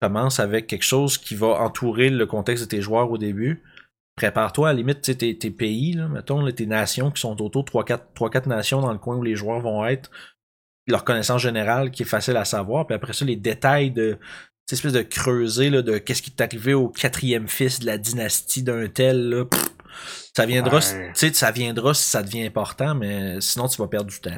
commence 0.00 0.40
avec 0.40 0.66
quelque 0.66 0.84
chose 0.84 1.16
qui 1.16 1.34
va 1.34 1.60
entourer 1.62 2.10
le 2.10 2.26
contexte 2.26 2.64
de 2.64 2.68
tes 2.68 2.82
joueurs 2.82 3.10
au 3.10 3.18
début. 3.18 3.62
Prépare-toi 4.16 4.68
à 4.68 4.72
la 4.72 4.76
limite, 4.76 5.00
tes, 5.00 5.38
tes 5.38 5.50
pays, 5.50 5.94
là, 5.94 6.08
mettons, 6.08 6.48
tes 6.52 6.66
nations 6.66 7.10
qui 7.10 7.20
sont 7.20 7.40
autour, 7.42 7.64
3-4 7.64 8.48
nations 8.48 8.80
dans 8.80 8.92
le 8.92 8.98
coin 8.98 9.16
où 9.16 9.22
les 9.22 9.34
joueurs 9.34 9.60
vont 9.60 9.84
être, 9.86 10.10
leur 10.86 11.04
connaissance 11.04 11.42
générale 11.42 11.90
qui 11.90 12.02
est 12.02 12.06
facile 12.06 12.36
à 12.36 12.44
savoir, 12.44 12.86
puis 12.86 12.94
après 12.94 13.12
ça, 13.12 13.24
les 13.24 13.36
détails 13.36 13.90
de 13.90 14.18
cette 14.66 14.78
espèce 14.78 14.92
de 14.92 15.02
creuser 15.02 15.70
là, 15.70 15.82
de 15.82 15.98
qu'est-ce 15.98 16.22
qui 16.22 16.30
t'est 16.30 16.44
arrivé 16.44 16.74
au 16.74 16.88
quatrième 16.88 17.48
fils 17.48 17.80
de 17.80 17.86
la 17.86 17.98
dynastie 17.98 18.62
d'un 18.62 18.86
tel, 18.88 19.28
là, 19.28 19.44
ça 20.36 20.46
viendra, 20.46 20.76
Ouais. 20.78 21.12
tu 21.14 21.28
sais, 21.28 21.32
ça 21.32 21.50
viendra 21.50 21.94
si 21.94 22.04
ça 22.08 22.22
devient 22.22 22.44
important, 22.44 22.94
mais 22.94 23.40
sinon 23.40 23.68
tu 23.68 23.76
vas 23.80 23.88
perdre 23.88 24.10
du 24.10 24.20
temps. 24.20 24.30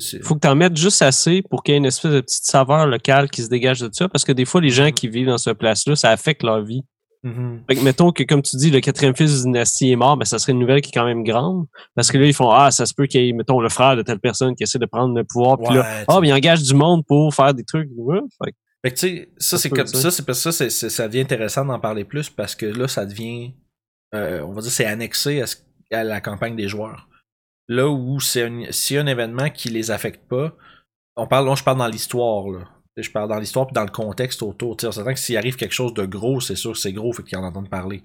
Tu 0.00 0.22
Faut 0.22 0.34
que 0.34 0.40
t'en 0.40 0.54
mettes 0.54 0.76
juste 0.76 1.02
assez 1.02 1.42
pour 1.42 1.62
qu'il 1.62 1.72
y 1.72 1.74
ait 1.74 1.78
une 1.78 1.86
espèce 1.86 2.10
de 2.12 2.20
petite 2.20 2.44
saveur 2.44 2.86
locale 2.86 3.28
qui 3.30 3.42
se 3.42 3.48
dégage 3.48 3.80
de 3.80 3.90
ça, 3.92 4.08
parce 4.08 4.24
que 4.24 4.32
des 4.32 4.44
fois, 4.44 4.60
les 4.60 4.70
gens 4.70 4.90
qui 4.90 5.08
vivent 5.08 5.26
dans 5.28 5.38
ce 5.38 5.50
place-là, 5.50 5.94
ça 5.96 6.10
affecte 6.10 6.42
leur 6.42 6.62
vie. 6.62 6.82
Mhm. 7.24 7.62
Fait 7.68 7.76
que 7.76 7.80
mettons 7.82 8.10
que, 8.10 8.24
comme 8.24 8.42
tu 8.42 8.56
dis, 8.56 8.70
le 8.70 8.80
quatrième 8.80 9.14
fils 9.14 9.38
de 9.38 9.42
dynastie 9.44 9.92
est 9.92 9.96
mort, 9.96 10.16
ben 10.16 10.24
ça 10.24 10.40
serait 10.40 10.50
une 10.52 10.58
nouvelle 10.58 10.80
qui 10.80 10.88
est 10.88 10.92
quand 10.98 11.04
même 11.06 11.22
grande. 11.22 11.66
Parce 11.94 12.10
que 12.10 12.18
là, 12.18 12.26
ils 12.26 12.34
font 12.34 12.50
Ah, 12.50 12.72
ça 12.72 12.84
se 12.84 12.94
peut 12.94 13.06
qu'il 13.06 13.24
y 13.24 13.28
ait, 13.28 13.32
mettons, 13.32 13.60
le 13.60 13.68
frère 13.68 13.94
de 13.94 14.02
telle 14.02 14.18
personne 14.18 14.56
qui 14.56 14.64
essaie 14.64 14.80
de 14.80 14.86
prendre 14.86 15.14
le 15.16 15.22
pouvoir. 15.22 15.56
Puis 15.58 15.72
là, 15.76 15.86
ah, 16.08 16.14
tu- 16.16 16.20
mais 16.20 16.28
il 16.28 16.32
engage 16.32 16.62
du 16.64 16.74
monde 16.74 17.04
pour 17.06 17.32
faire 17.32 17.54
des 17.54 17.62
trucs. 17.62 17.88
Ouais, 17.96 18.18
fait 18.44 18.50
que- 18.50 18.56
Fait 18.84 18.90
que 18.90 18.98
tu 18.98 19.06
sais, 19.06 19.28
ça 19.38 19.56
Ça 19.56 19.62
c'est 19.62 19.70
comme 19.70 19.86
ça. 19.86 19.98
ça, 20.00 20.10
c'est 20.10 20.26
parce 20.26 20.42
que 20.42 20.50
ça, 20.50 20.68
ça 20.90 21.06
devient 21.06 21.20
intéressant 21.20 21.64
d'en 21.64 21.78
parler 21.78 22.02
plus 22.04 22.28
parce 22.28 22.56
que 22.56 22.66
là, 22.66 22.88
ça 22.88 23.06
devient, 23.06 23.54
on 24.12 24.52
va 24.52 24.62
dire, 24.62 24.70
c'est 24.70 24.84
annexé 24.86 25.40
à, 25.40 25.46
ce- 25.46 25.56
à 25.90 26.04
la 26.04 26.20
campagne 26.20 26.56
des 26.56 26.68
joueurs. 26.68 27.08
Là 27.68 27.88
où 27.88 28.20
c'est 28.20 28.48
s'il 28.72 28.96
y 28.96 28.98
a 28.98 29.02
un 29.02 29.06
événement 29.06 29.50
qui 29.50 29.68
les 29.70 29.90
affecte 29.90 30.26
pas, 30.28 30.54
on 31.16 31.26
parle, 31.26 31.46
là, 31.46 31.54
je 31.54 31.62
parle 31.62 31.78
dans 31.78 31.88
l'histoire 31.88 32.48
là. 32.48 32.68
Je 32.96 33.10
parle 33.10 33.28
dans 33.30 33.38
l'histoire 33.38 33.66
puis 33.66 33.72
dans 33.74 33.84
le 33.84 33.90
contexte 33.90 34.42
autour. 34.42 34.76
On 34.84 34.92
s'entend 34.92 35.14
que 35.14 35.18
s'il 35.18 35.36
arrive 35.38 35.56
quelque 35.56 35.72
chose 35.72 35.94
de 35.94 36.04
gros, 36.04 36.40
c'est 36.40 36.56
sûr 36.56 36.72
que 36.72 36.78
c'est 36.78 36.92
gros, 36.92 37.12
fait 37.12 37.22
qu'ils 37.22 37.38
en 37.38 37.44
entendent 37.44 37.70
parler. 37.70 38.02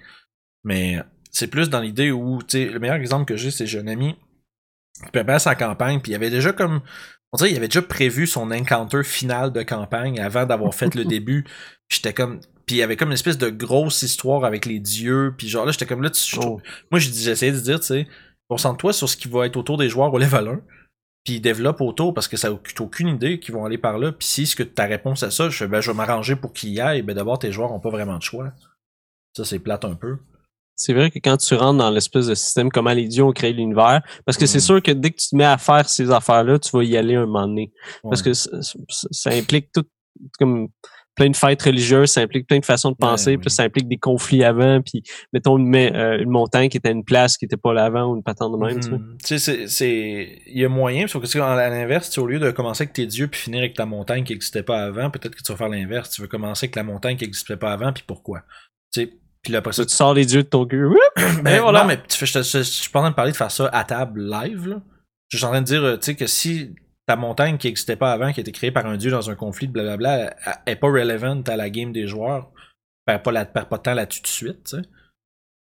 Mais 0.64 0.98
c'est 1.30 1.48
plus 1.48 1.70
dans 1.70 1.82
l'idée 1.82 2.12
où, 2.12 2.42
tu 2.42 2.58
sais, 2.58 2.66
le 2.66 2.80
meilleur 2.80 2.96
exemple 2.96 3.26
que 3.26 3.36
j'ai, 3.36 3.52
c'est 3.52 3.68
j'ai 3.68 3.80
un 3.80 3.88
ami 3.88 4.16
qui 5.04 5.12
prépare 5.12 5.42
sa 5.42 5.56
campagne, 5.56 6.00
puis 6.00 6.14
il 6.14 6.16
avait 6.16 6.30
déjà 6.30 6.54
comme 6.54 6.82
on 7.34 7.38
dirait 7.38 7.50
qu'il 7.50 7.58
avait 7.58 7.68
déjà 7.68 7.82
prévu 7.82 8.26
son 8.28 8.50
encounter 8.52 9.04
final 9.04 9.52
de 9.52 9.62
campagne 9.62 10.20
avant 10.22 10.46
d'avoir 10.46 10.74
fait 10.74 10.96
le 10.96 11.04
début. 11.16 11.44
Puis 11.44 11.98
j'étais 11.98 12.14
comme. 12.14 12.40
Puis 12.68 12.76
il 12.76 12.80
y 12.80 12.84
avait 12.84 12.98
comme 12.98 13.08
une 13.10 13.14
espèce 13.14 13.38
de 13.38 13.50
grosse 13.50 14.02
histoire 14.04 14.44
avec 14.46 14.66
les 14.66 14.80
dieux. 14.80 15.34
Puis 15.38 15.48
genre 15.48 15.66
là, 15.66 15.72
j'étais 15.72 15.86
comme 15.88 16.04
là, 16.04 16.10
tu- 16.10 16.24
je- 16.36 16.40
Oh. 16.46 16.60
moi 16.92 17.00
j'essayais 17.00 17.52
de 17.54 17.60
dire, 17.60 17.80
tu 17.80 17.88
sais, 17.88 18.08
concentre-toi 18.50 18.94
sur 18.94 19.08
ce 19.10 19.18
qui 19.18 19.28
va 19.30 19.46
être 19.46 19.58
autour 19.58 19.78
des 19.78 19.90
joueurs 19.90 20.14
au 20.14 20.18
level 20.20 20.48
1. 20.50 20.62
Puis 21.24 21.40
développe 21.42 21.82
autour 21.82 22.14
parce 22.14 22.28
que 22.28 22.38
ça 22.38 22.50
n'a 22.50 22.58
aucune 22.80 23.08
idée 23.10 23.40
qu'ils 23.40 23.54
vont 23.54 23.66
aller 23.66 23.78
par 23.78 23.98
là. 23.98 24.12
Puis 24.12 24.28
si 24.28 24.46
ce 24.46 24.56
que 24.56 24.64
ta 24.64 24.86
réponse 24.86 25.24
à 25.24 25.32
ça, 25.32 25.50
je 25.50 25.58
fais 25.58 25.68
ben 25.68 25.82
je 25.82 25.92
vais 25.92 25.98
m'arranger 25.98 26.36
pour 26.36 26.54
qu'ils 26.54 26.70
y 26.74 26.80
aillent, 26.82 27.02
ben 27.02 27.14
d'abord 27.16 27.40
tes 27.40 27.52
joueurs 27.52 27.72
ont 27.74 27.80
pas 27.80 27.90
vraiment 27.90 28.18
de 28.18 28.24
choix. 28.24 28.52
Ça 29.36 29.44
c'est 29.46 29.60
plate 29.60 29.86
un 29.86 29.96
peu. 29.96 30.18
C'est 30.76 30.94
vrai 30.94 31.10
que 31.10 31.18
quand 31.20 31.38
tu 31.38 31.56
rentres 31.56 31.80
dans 31.80 31.90
l'espèce 31.90 32.28
de 32.28 32.36
système, 32.36 32.70
comment 32.70 32.92
les 32.94 33.08
dieux 33.08 33.24
ont 33.24 33.32
créé 33.32 33.52
l'univers, 33.52 34.02
parce 34.26 34.38
que 34.38 34.46
c'est 34.46 34.60
Mm. 34.60 34.62
sûr 34.62 34.84
que 34.84 34.92
dès 34.92 35.10
que 35.12 35.16
tu 35.18 35.30
te 35.30 35.36
mets 35.36 35.44
à 35.44 35.58
faire 35.58 35.90
ces 35.90 36.12
affaires-là, 36.12 36.60
tu 36.60 36.70
vas 36.72 36.84
y 36.84 36.96
aller 36.96 37.16
un 37.16 37.26
moment 37.26 37.48
donné. 37.48 37.74
Parce 38.04 38.20
Ouais. 38.22 38.26
que 38.26 38.34
ça, 38.34 38.62
ça- 38.62 39.08
ça 39.12 39.30
implique 39.32 39.72
tout, 39.74 39.86
comme 40.38 40.68
plein 41.18 41.30
de 41.30 41.36
fêtes 41.36 41.62
religieuses, 41.64 42.12
ça 42.12 42.22
implique 42.22 42.48
plein 42.48 42.60
de 42.60 42.66
façons 42.66 42.92
de 42.92 42.96
penser, 42.96 43.32
Ouais, 43.32 43.38
puis 43.38 43.48
oui. 43.48 43.52
ça 43.52 43.64
implique 43.64 43.88
des 43.90 43.98
conflits 43.98 44.44
avant, 44.46 44.82
puis 44.82 45.04
mettons 45.34 45.58
une, 45.58 45.76
euh, 45.76 46.20
une 46.20 46.30
montagne 46.30 46.70
qui 46.70 46.78
était 46.78 46.88
à 46.88 46.92
une 46.92 47.04
place 47.04 47.38
qui 47.38 47.44
était 47.46 47.58
pas 47.58 47.74
là 47.74 47.84
avant 47.86 48.06
ou 48.12 48.16
une 48.16 48.24
patente 48.24 48.54
de 48.54 48.58
même, 48.66 48.80
tu 48.80 48.84
sais. 48.90 48.92
Mhm. 48.92 49.18
Tu 49.26 49.40
sais, 49.40 49.68
c'est-. 49.68 50.42
Il 50.48 50.60
y 50.60 50.64
a 50.64 50.70
moyen, 50.70 51.08
sauf 51.08 51.22
que 51.30 51.40
à 51.40 51.70
l'inverse, 51.70 52.18
au 52.18 52.26
lieu 52.28 52.40
de 52.40 52.52
commencer 52.52 52.84
avec 52.84 52.94
tes 52.94 53.06
dieux 53.06 53.28
puis 53.28 53.42
finir 53.42 53.60
avec 53.60 53.74
ta 53.74 53.86
montagne 53.86 54.24
qui 54.24 54.32
n'existait 54.34 54.64
pas 54.64 54.86
avant, 54.86 55.10
peut-être 55.10 55.36
que 55.36 55.44
tu 55.44 55.52
vas 55.52 55.58
faire 55.58 55.70
l'inverse. 55.70 56.12
Tu 56.12 56.22
veux 56.22 56.28
commencer 56.28 56.66
avec 56.68 56.76
la 56.76 56.84
montagne 56.84 57.18
qui 57.18 57.26
n'existait 57.26 57.58
pas 57.58 57.74
avant, 57.74 57.92
puis 57.92 58.04
pourquoi? 58.08 58.44
Tu 58.94 59.02
sais, 59.02 59.14
puis 59.44 59.54
là, 59.54 59.60
après 59.60 59.74
ça, 59.74 59.86
Tu 59.86 59.96
sors 59.96 60.14
les 60.14 60.26
dieux 60.26 60.44
de 60.44 60.48
ton 60.48 60.66
cul. 60.66 60.88
Ben, 61.44 61.62
voilà. 61.62 61.82
Non, 61.82 61.88
mais 61.88 61.98
tu 62.08 62.18
fais- 62.18 62.26
je, 62.26 62.42
je- 62.42 62.58
je 62.60 62.64
suis 62.64 62.90
pas 62.92 63.00
en 63.00 63.04
train 63.04 63.12
de 63.12 63.16
parler 63.16 63.32
de 63.32 63.38
faire 63.38 63.52
ça 63.52 63.68
à 63.74 63.84
table 63.84 64.22
live, 64.30 64.68
là. 64.68 64.82
Je 65.30 65.38
suis 65.38 65.46
en 65.46 65.50
train 65.50 65.62
de 65.62 65.66
dire, 65.66 65.84
euh, 65.84 65.96
tu 65.98 66.06
sais, 66.06 66.16
que 66.16 66.26
si 66.28 66.74
ta 67.08 67.16
montagne 67.16 67.58
qui 67.58 67.68
n'existait 67.68 67.96
pas 67.96 68.12
avant, 68.12 68.32
qui 68.34 68.40
a 68.40 68.42
été 68.42 68.52
créée 68.52 68.72
par 68.72 68.86
un 68.86 68.98
dieu 68.98 69.10
dans 69.10 69.30
un 69.30 69.36
conflit, 69.36 69.68
blablabla, 69.68 70.18
elle- 70.18 70.36
elle 70.66 70.74
est 70.74 70.76
pas 70.76 70.88
relevant 70.88 71.42
à 71.48 71.56
la 71.56 71.70
game 71.70 71.92
des 71.94 72.06
joueurs, 72.06 72.52
perds 73.06 73.24
pas, 73.24 73.32
la, 73.32 73.46
perds 73.46 73.70
pas 73.70 73.78
de 73.78 73.84
temps 73.84 73.94
là-dessus 73.94 74.22
tout 74.22 74.28
de 74.28 74.28
suite. 74.28 74.76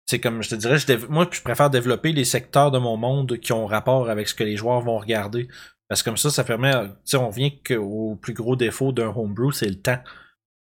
C'est 0.07 0.21
comme, 0.21 0.43
je 0.43 0.51
te 0.51 0.55
dirais, 0.55 0.77
moi, 1.09 1.29
je 1.31 1.41
préfère 1.41 1.71
développer 1.71 2.13
les 2.13 2.25
secteurs 2.25 2.71
de 2.71 2.79
mon 2.79 2.97
monde 2.97 3.39
qui 3.39 3.53
ont 3.53 3.67
rapport 3.67 4.11
avec 4.11 4.29
ce 4.29 4.35
que 4.35 4.45
les 4.45 4.57
joueurs 4.57 4.81
vont 4.81 4.99
regarder. 4.99 5.49
Parce 5.89 6.03
que 6.03 6.11
comme 6.11 6.17
ça, 6.17 6.31
ça 6.31 6.45
permet, 6.45 6.73
sais, 7.05 7.17
on 7.17 7.31
vient 7.31 7.51
qu'au 7.67 8.17
plus 8.17 8.33
gros 8.35 8.57
défaut 8.57 8.93
d'un 8.93 9.09
homebrew, 9.09 9.53
c'est 9.53 9.69
le 9.69 9.81
temps. 9.81 10.01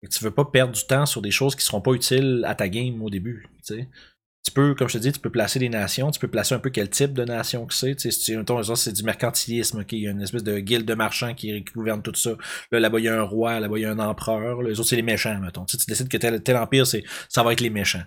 Que 0.03 0.09
tu 0.09 0.23
veux 0.25 0.31
pas 0.31 0.45
perdre 0.45 0.75
du 0.75 0.85
temps 0.87 1.07
sur 1.07 1.23
des 1.23 1.31
choses 1.31 1.55
qui 1.57 1.65
seront 1.65 1.81
pas 1.81 1.93
utiles 1.93 2.45
à 2.47 2.55
ta 2.55 2.69
game 2.69 3.01
au 3.03 3.09
début, 3.09 3.49
tu 4.45 4.53
peux, 4.53 4.75
comme 4.75 4.89
je 4.89 4.95
te 4.95 4.99
dis, 4.99 5.11
tu 5.11 5.21
peux 5.21 5.31
placer 5.31 5.59
des 5.59 5.71
nations, 5.71 6.11
tu 6.11 6.21
peux 6.21 6.29
placer 6.29 6.55
un 6.55 6.59
peu 6.59 6.69
quel 6.69 6.91
type 6.91 7.15
de 7.15 7.25
nation 7.25 7.65
que 7.65 7.73
c'est. 7.73 7.95
Tu 7.97 8.11
sais, 8.11 8.37
c'est 8.77 8.93
du 8.93 9.03
mercantilisme, 9.03 9.81
ok, 9.81 9.93
il 9.93 10.01
y 10.01 10.09
a 10.09 10.11
une 10.11 10.21
espèce 10.21 10.45
de 10.45 10.59
guilde 10.59 10.85
de 10.85 10.95
marchands 10.95 11.35
qui, 11.35 11.65
qui 11.65 11.73
gouverne 11.73 12.03
tout 12.03 12.15
ça. 12.15 12.33
Là, 12.71 12.79
là-bas, 12.79 12.99
il 13.01 13.05
y 13.05 13.09
a 13.09 13.19
un 13.19 13.23
roi, 13.23 13.59
là-bas, 13.59 13.79
il 13.79 13.83
y 13.83 13.85
a 13.87 13.91
un 13.91 13.99
empereur. 13.99 14.61
Là, 14.63 14.69
les 14.69 14.79
autres, 14.79 14.91
c'est 14.91 14.97
les 14.97 15.03
méchants, 15.03 15.39
mettons. 15.41 15.65
Tu, 15.65 15.73
sais, 15.73 15.85
tu 15.85 15.87
décides 15.91 16.09
que 16.09 16.19
tel, 16.19 16.43
tel 16.43 16.57
empire, 16.59 16.87
c'est, 16.87 17.05
ça 17.31 17.43
va 17.43 17.53
être 17.55 17.63
les 17.63 17.71
méchants. 17.71 18.05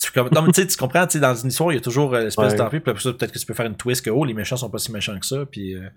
Tu, 0.00 0.12
comme, 0.12 0.28
non, 0.30 0.42
mais 0.42 0.52
tu 0.52 0.60
sais, 0.60 0.66
tu 0.66 0.76
comprends, 0.76 1.06
tu 1.06 1.14
sais, 1.14 1.20
dans 1.20 1.34
une 1.34 1.48
histoire, 1.48 1.72
il 1.72 1.76
y 1.76 1.78
a 1.78 1.80
toujours 1.80 2.14
euh, 2.14 2.24
l'espèce 2.24 2.52
Ouais. 2.52 2.56
d'empire, 2.58 2.82
puis 2.82 2.92
peut-être 2.92 3.32
que 3.32 3.38
tu 3.38 3.46
peux 3.46 3.54
faire 3.54 3.66
une 3.66 3.76
twist 3.76 4.04
que, 4.04 4.10
oh, 4.10 4.24
les 4.24 4.34
méchants 4.34 4.56
sont 4.58 4.70
pas 4.70 4.78
si 4.78 4.92
méchants 4.92 5.18
que 5.18 5.26
ça, 5.26 5.46
puis, 5.46 5.74
euh, 5.74 5.88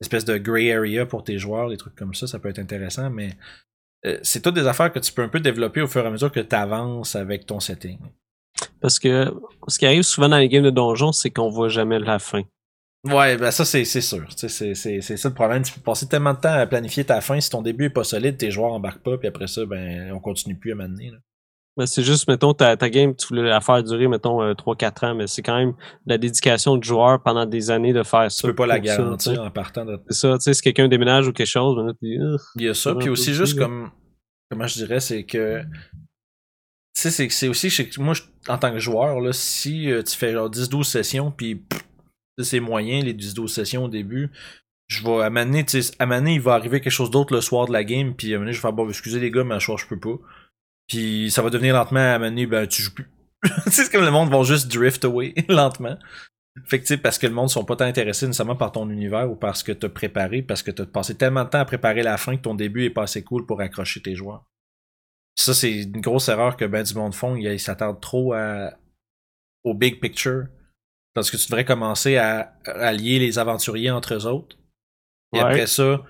espèce 0.00 0.24
de 0.24 0.36
gray 0.36 0.70
area 0.70 1.06
pour 1.06 1.24
tes 1.24 1.38
joueurs, 1.38 1.70
des 1.70 1.76
trucs 1.76 1.96
comme 1.96 2.14
ça, 2.14 2.26
ça 2.26 2.38
peut 2.38 2.50
être 2.50 2.60
intéressant, 2.60 3.10
mais 3.10 3.36
euh, 4.06 4.18
c'est 4.22 4.40
toutes 4.42 4.54
des 4.54 4.66
affaires 4.68 4.92
que 4.92 5.00
tu 5.00 5.10
peux 5.12 5.22
un 5.22 5.28
peu 5.28 5.40
développer 5.40 5.80
au 5.80 5.88
fur 5.88 6.04
et 6.04 6.06
à 6.06 6.10
mesure 6.10 6.30
que 6.30 6.38
tu 6.38 6.54
avances 6.54 7.16
avec 7.16 7.46
ton 7.46 7.58
setting. 7.58 7.98
Parce 8.80 8.98
que 8.98 9.32
ce 9.66 9.78
qui 9.78 9.86
arrive 9.86 10.02
souvent 10.02 10.28
dans 10.28 10.38
les 10.38 10.48
games 10.48 10.64
de 10.64 10.70
donjon, 10.70 11.12
c'est 11.12 11.30
qu'on 11.30 11.50
voit 11.50 11.68
jamais 11.68 11.98
la 11.98 12.18
fin. 12.18 12.42
Ouais, 13.04 13.36
ben 13.36 13.50
ça 13.50 13.64
c'est 13.64 13.84
sûr. 13.84 14.26
C'est 14.36 14.74
ça 14.74 15.28
le 15.28 15.34
problème. 15.34 15.62
Tu 15.62 15.72
peux 15.72 15.80
passer 15.80 16.08
tellement 16.08 16.34
de 16.34 16.40
temps 16.40 16.52
à 16.52 16.66
planifier 16.66 17.04
ta 17.04 17.20
fin. 17.20 17.40
Si 17.40 17.48
ton 17.48 17.62
début 17.62 17.86
est 17.86 17.90
pas 17.90 18.04
solide, 18.04 18.36
tes 18.36 18.50
joueurs 18.50 18.72
embarquent 18.72 19.02
pas, 19.02 19.16
puis 19.18 19.28
après 19.28 19.46
ça, 19.46 19.64
ben 19.66 20.12
on 20.12 20.20
continue 20.20 20.56
plus 20.56 20.72
à 20.72 20.74
mener. 20.74 21.12
Ben, 21.76 21.86
c'est 21.86 22.02
juste, 22.02 22.26
mettons, 22.26 22.54
ta, 22.54 22.76
ta 22.76 22.90
game, 22.90 23.14
tu 23.14 23.28
voulais 23.28 23.44
la 23.44 23.60
faire 23.60 23.84
durer, 23.84 24.08
mettons, 24.08 24.40
3-4 24.52 25.06
ans, 25.06 25.14
mais 25.14 25.28
c'est 25.28 25.42
quand 25.42 25.56
même 25.56 25.74
la 26.06 26.18
dédication 26.18 26.76
du 26.76 26.88
joueur 26.88 27.22
pendant 27.22 27.46
des 27.46 27.70
années 27.70 27.92
de 27.92 28.02
faire 28.02 28.32
ça. 28.32 28.40
Tu 28.40 28.48
peux 28.48 28.54
pas 28.56 28.66
la 28.66 28.80
garantir 28.80 29.40
en 29.40 29.50
partant 29.52 29.84
de. 29.84 29.96
C'est 30.08 30.18
ça, 30.18 30.36
tu 30.38 30.42
sais, 30.42 30.54
si 30.54 30.62
quelqu'un 30.62 30.88
déménage 30.88 31.28
ou 31.28 31.32
quelque 31.32 31.46
chose, 31.46 31.76
ben 31.76 31.94
il 32.02 32.64
y 32.64 32.68
a 32.68 32.74
ça, 32.74 32.96
puis 32.96 33.08
aussi 33.08 33.32
juste 33.32 33.56
comme, 33.56 33.92
comment 34.50 34.66
je 34.66 34.74
dirais, 34.74 34.98
c'est 34.98 35.22
que 35.22 35.62
sais, 36.98 37.28
c'est 37.28 37.48
aussi, 37.48 37.90
moi, 37.98 38.14
en 38.48 38.58
tant 38.58 38.72
que 38.72 38.78
joueur, 38.78 39.20
là, 39.20 39.32
si 39.32 39.90
euh, 39.90 40.02
tu 40.02 40.16
fais 40.16 40.32
genre 40.32 40.50
10-12 40.50 40.84
sessions, 40.84 41.30
puis 41.30 41.62
c'est 42.42 42.60
moyen, 42.60 43.02
les 43.02 43.14
10-12 43.14 43.48
sessions 43.48 43.84
au 43.84 43.88
début, 43.88 44.30
je 44.88 45.04
vais 45.04 45.22
amener, 45.22 45.64
tu 45.64 45.82
sais, 45.82 45.94
amener, 45.98 46.34
il 46.34 46.40
va 46.40 46.54
arriver 46.54 46.80
quelque 46.80 46.92
chose 46.92 47.10
d'autre 47.10 47.34
le 47.34 47.40
soir 47.40 47.66
de 47.66 47.72
la 47.72 47.84
game, 47.84 48.14
puis 48.14 48.34
amener, 48.34 48.52
je 48.52 48.58
vais 48.58 48.62
faire, 48.62 48.72
bon, 48.72 48.88
excusez 48.88 49.20
les 49.20 49.30
gars, 49.30 49.44
mais 49.44 49.54
à 49.54 49.60
soir, 49.60 49.78
je 49.78 49.86
peux 49.86 49.98
pas. 49.98 50.18
Puis 50.88 51.30
ça 51.30 51.42
va 51.42 51.50
devenir 51.50 51.74
lentement 51.74 52.00
à 52.00 52.14
amener, 52.14 52.46
ben, 52.46 52.66
tu 52.66 52.82
joues 52.82 52.94
plus. 52.94 53.10
c'est 53.66 53.90
comme 53.92 54.04
le 54.04 54.10
monde 54.10 54.30
va 54.30 54.42
juste 54.42 54.68
drift 54.72 55.04
away, 55.04 55.34
lentement. 55.48 55.98
Fait 56.64 56.96
parce 56.96 57.18
que 57.18 57.26
le 57.26 57.34
monde 57.34 57.50
sont 57.50 57.64
pas 57.64 57.76
tant 57.76 57.84
intéressés 57.84 58.26
nécessairement 58.26 58.56
par 58.56 58.72
ton 58.72 58.90
univers 58.90 59.30
ou 59.30 59.36
parce 59.36 59.62
que 59.62 59.70
t'as 59.70 59.88
préparé, 59.88 60.42
parce 60.42 60.62
que 60.62 60.70
t'as 60.70 60.86
passé 60.86 61.14
tellement 61.14 61.44
de 61.44 61.50
temps 61.50 61.60
à 61.60 61.64
préparer 61.64 62.02
la 62.02 62.16
fin 62.16 62.36
que 62.36 62.42
ton 62.42 62.54
début 62.54 62.84
est 62.84 62.90
pas 62.90 63.02
assez 63.02 63.22
cool 63.22 63.46
pour 63.46 63.60
accrocher 63.60 64.02
tes 64.02 64.16
joueurs. 64.16 64.44
Ça, 65.38 65.54
c'est 65.54 65.82
une 65.82 66.00
grosse 66.00 66.28
erreur 66.28 66.56
que 66.56 66.64
ben 66.64 66.82
du 66.82 66.94
monde 66.94 67.14
font. 67.14 67.36
Ils 67.36 67.60
s'attardent 67.60 68.00
trop 68.00 68.32
à, 68.32 68.72
au 69.62 69.72
big 69.72 70.00
picture. 70.00 70.46
Parce 71.14 71.30
que 71.30 71.36
tu 71.36 71.46
devrais 71.46 71.64
commencer 71.64 72.16
à, 72.16 72.54
allier 72.64 73.20
les 73.20 73.38
aventuriers 73.38 73.90
entre 73.90 74.14
eux 74.14 74.26
autres. 74.26 74.56
Et 75.34 75.40
après 75.40 75.66
ça, 75.66 76.02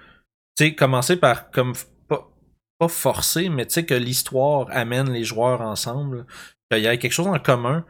tu 0.57 0.65
sais, 0.65 0.75
commencer 0.75 1.17
par 1.17 1.51
comme 1.51 1.75
pas, 2.09 2.31
pas 2.79 2.89
forcer, 2.89 3.49
mais 3.51 3.67
tu 3.67 3.75
sais 3.75 3.85
que 3.85 3.95
l'histoire 3.95 4.67
amène 4.71 5.13
les 5.13 5.25
joueurs 5.25 5.61
ensemble. 5.61 6.27
Qu'il 6.71 6.83
y 6.83 6.87
ait 6.87 6.99
quelque 6.99 7.13
chose 7.13 7.27
en 7.27 7.39
commun. 7.39 7.85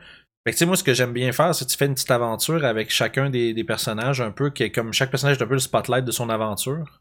Fait 0.44 0.52
que 0.52 0.56
tu 0.56 0.58
sais, 0.58 0.66
moi, 0.66 0.76
ce 0.76 0.84
que 0.84 0.94
j'aime 0.94 1.12
bien 1.12 1.30
faire, 1.30 1.54
c'est 1.54 1.66
que 1.66 1.70
tu 1.70 1.76
fais 1.76 1.86
une 1.86 1.94
petite 1.94 2.10
aventure 2.10 2.64
avec 2.64 2.90
chacun 2.90 3.30
des, 3.30 3.54
des 3.54 3.64
personnages, 3.64 4.20
un 4.20 4.32
peu, 4.32 4.50
qui 4.50 4.64
est 4.64 4.72
comme 4.72 4.92
chaque 4.92 5.10
personnage 5.10 5.38
est 5.38 5.42
un 5.42 5.46
peu 5.46 5.54
le 5.54 5.60
spotlight 5.60 6.04
de 6.04 6.12
son 6.12 6.30
aventure 6.30 7.00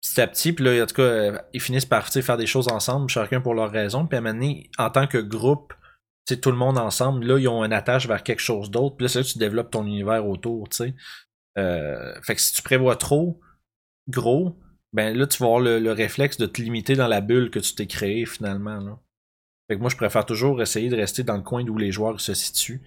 petit 0.00 0.20
à 0.20 0.26
petit, 0.26 0.52
puis 0.52 0.64
là, 0.64 0.82
en 0.82 0.86
tout 0.86 0.94
cas, 0.94 1.02
euh, 1.02 1.38
ils 1.52 1.60
finissent 1.60 1.86
par 1.86 2.08
faire 2.08 2.36
des 2.36 2.46
choses 2.46 2.68
ensemble, 2.68 3.08
chacun 3.08 3.40
pour 3.40 3.54
leur 3.54 3.70
raison, 3.70 4.06
puis 4.06 4.16
à 4.16 4.20
un 4.20 4.32
moment 4.32 4.54
en 4.78 4.90
tant 4.90 5.06
que 5.06 5.18
groupe, 5.18 5.74
tout 6.26 6.50
le 6.50 6.56
monde 6.56 6.78
ensemble, 6.78 7.24
là, 7.24 7.38
ils 7.38 7.48
ont 7.48 7.64
une 7.64 7.72
attache 7.72 8.06
vers 8.06 8.22
quelque 8.22 8.40
chose 8.40 8.70
d'autre, 8.70 8.96
puis 8.96 9.04
là, 9.04 9.08
c'est 9.08 9.20
là 9.20 9.24
que 9.24 9.30
tu 9.30 9.38
développes 9.38 9.70
ton 9.70 9.86
univers 9.86 10.26
autour, 10.26 10.68
tu 10.68 10.76
sais. 10.76 10.94
Euh, 11.56 12.20
fait 12.22 12.34
que 12.34 12.40
si 12.40 12.52
tu 12.52 12.62
prévois 12.62 12.96
trop 12.96 13.40
gros, 14.08 14.56
ben 14.92 15.16
là, 15.16 15.26
tu 15.26 15.38
vas 15.38 15.46
avoir 15.46 15.60
le, 15.60 15.92
réflexe 15.92 16.36
de 16.36 16.46
te 16.46 16.60
limiter 16.60 16.94
dans 16.94 17.08
la 17.08 17.20
bulle 17.20 17.50
que 17.50 17.58
tu 17.58 17.74
t'es 17.74 17.86
créé 17.86 18.26
finalement, 18.26 18.78
là. 18.80 18.98
Fait 19.68 19.76
que 19.76 19.80
moi, 19.80 19.90
je 19.90 19.96
préfère 19.96 20.24
toujours 20.24 20.62
essayer 20.62 20.88
de 20.88 20.96
rester 20.96 21.24
dans 21.24 21.36
le 21.36 21.42
coin 21.42 21.62
d'où 21.62 21.76
les 21.76 21.92
joueurs 21.92 22.20
se 22.20 22.32
situent, 22.32 22.82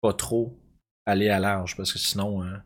pas 0.00 0.14
trop 0.14 0.58
aller 1.06 1.28
à 1.28 1.38
large, 1.38 1.76
parce 1.76 1.92
que 1.92 1.98
sinon... 1.98 2.42
Hein, 2.42 2.62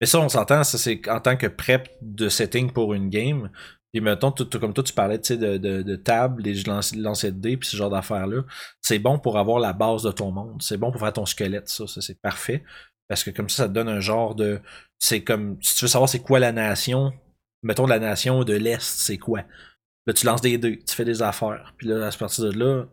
mais 0.00 0.06
ça, 0.06 0.20
on 0.20 0.28
s'entend, 0.28 0.64
ça 0.64 0.78
c'est 0.78 1.08
en 1.08 1.20
tant 1.20 1.36
que 1.36 1.46
prep 1.46 1.88
de 2.02 2.28
setting 2.28 2.72
pour 2.72 2.94
une 2.94 3.08
game. 3.08 3.50
Puis 3.92 4.00
mettons, 4.00 4.32
comme 4.32 4.74
toi, 4.74 4.82
tu 4.82 4.92
parlais 4.92 5.18
de, 5.18 5.56
de, 5.56 5.82
de 5.82 5.96
table, 5.96 6.42
des 6.42 6.54
lancers 6.64 7.30
de 7.30 7.38
dés, 7.38 7.56
puis 7.56 7.68
ce 7.68 7.76
genre 7.76 7.90
d'affaires-là. 7.90 8.42
C'est 8.82 8.98
bon 8.98 9.20
pour 9.20 9.38
avoir 9.38 9.60
la 9.60 9.72
base 9.72 10.02
de 10.02 10.10
ton 10.10 10.32
monde. 10.32 10.60
C'est 10.60 10.76
bon 10.76 10.90
pour 10.90 11.00
faire 11.00 11.12
ton 11.12 11.26
squelette, 11.26 11.68
ça. 11.68 11.86
ça 11.86 12.00
c'est 12.00 12.20
parfait. 12.20 12.64
Parce 13.08 13.22
que 13.22 13.30
comme 13.30 13.48
ça, 13.48 13.64
ça 13.64 13.68
te 13.68 13.72
donne 13.72 13.88
un 13.88 14.00
genre 14.00 14.34
de. 14.34 14.60
C'est 14.98 15.22
comme. 15.22 15.58
Si 15.62 15.76
tu 15.76 15.84
veux 15.84 15.88
savoir 15.88 16.08
c'est 16.08 16.18
quoi 16.18 16.40
la 16.40 16.50
nation, 16.50 17.12
mettons 17.62 17.86
la 17.86 18.00
nation 18.00 18.42
de 18.42 18.54
l'Est, 18.54 18.80
c'est 18.80 19.18
quoi? 19.18 19.44
Là, 20.06 20.12
tu 20.12 20.26
lances 20.26 20.40
des 20.40 20.58
dés, 20.58 20.82
tu 20.84 20.94
fais 20.94 21.04
des 21.04 21.22
affaires. 21.22 21.74
Puis 21.78 21.86
là, 21.86 22.06
à 22.06 22.10
partir 22.10 22.44
de 22.44 22.50
là, 22.50 22.86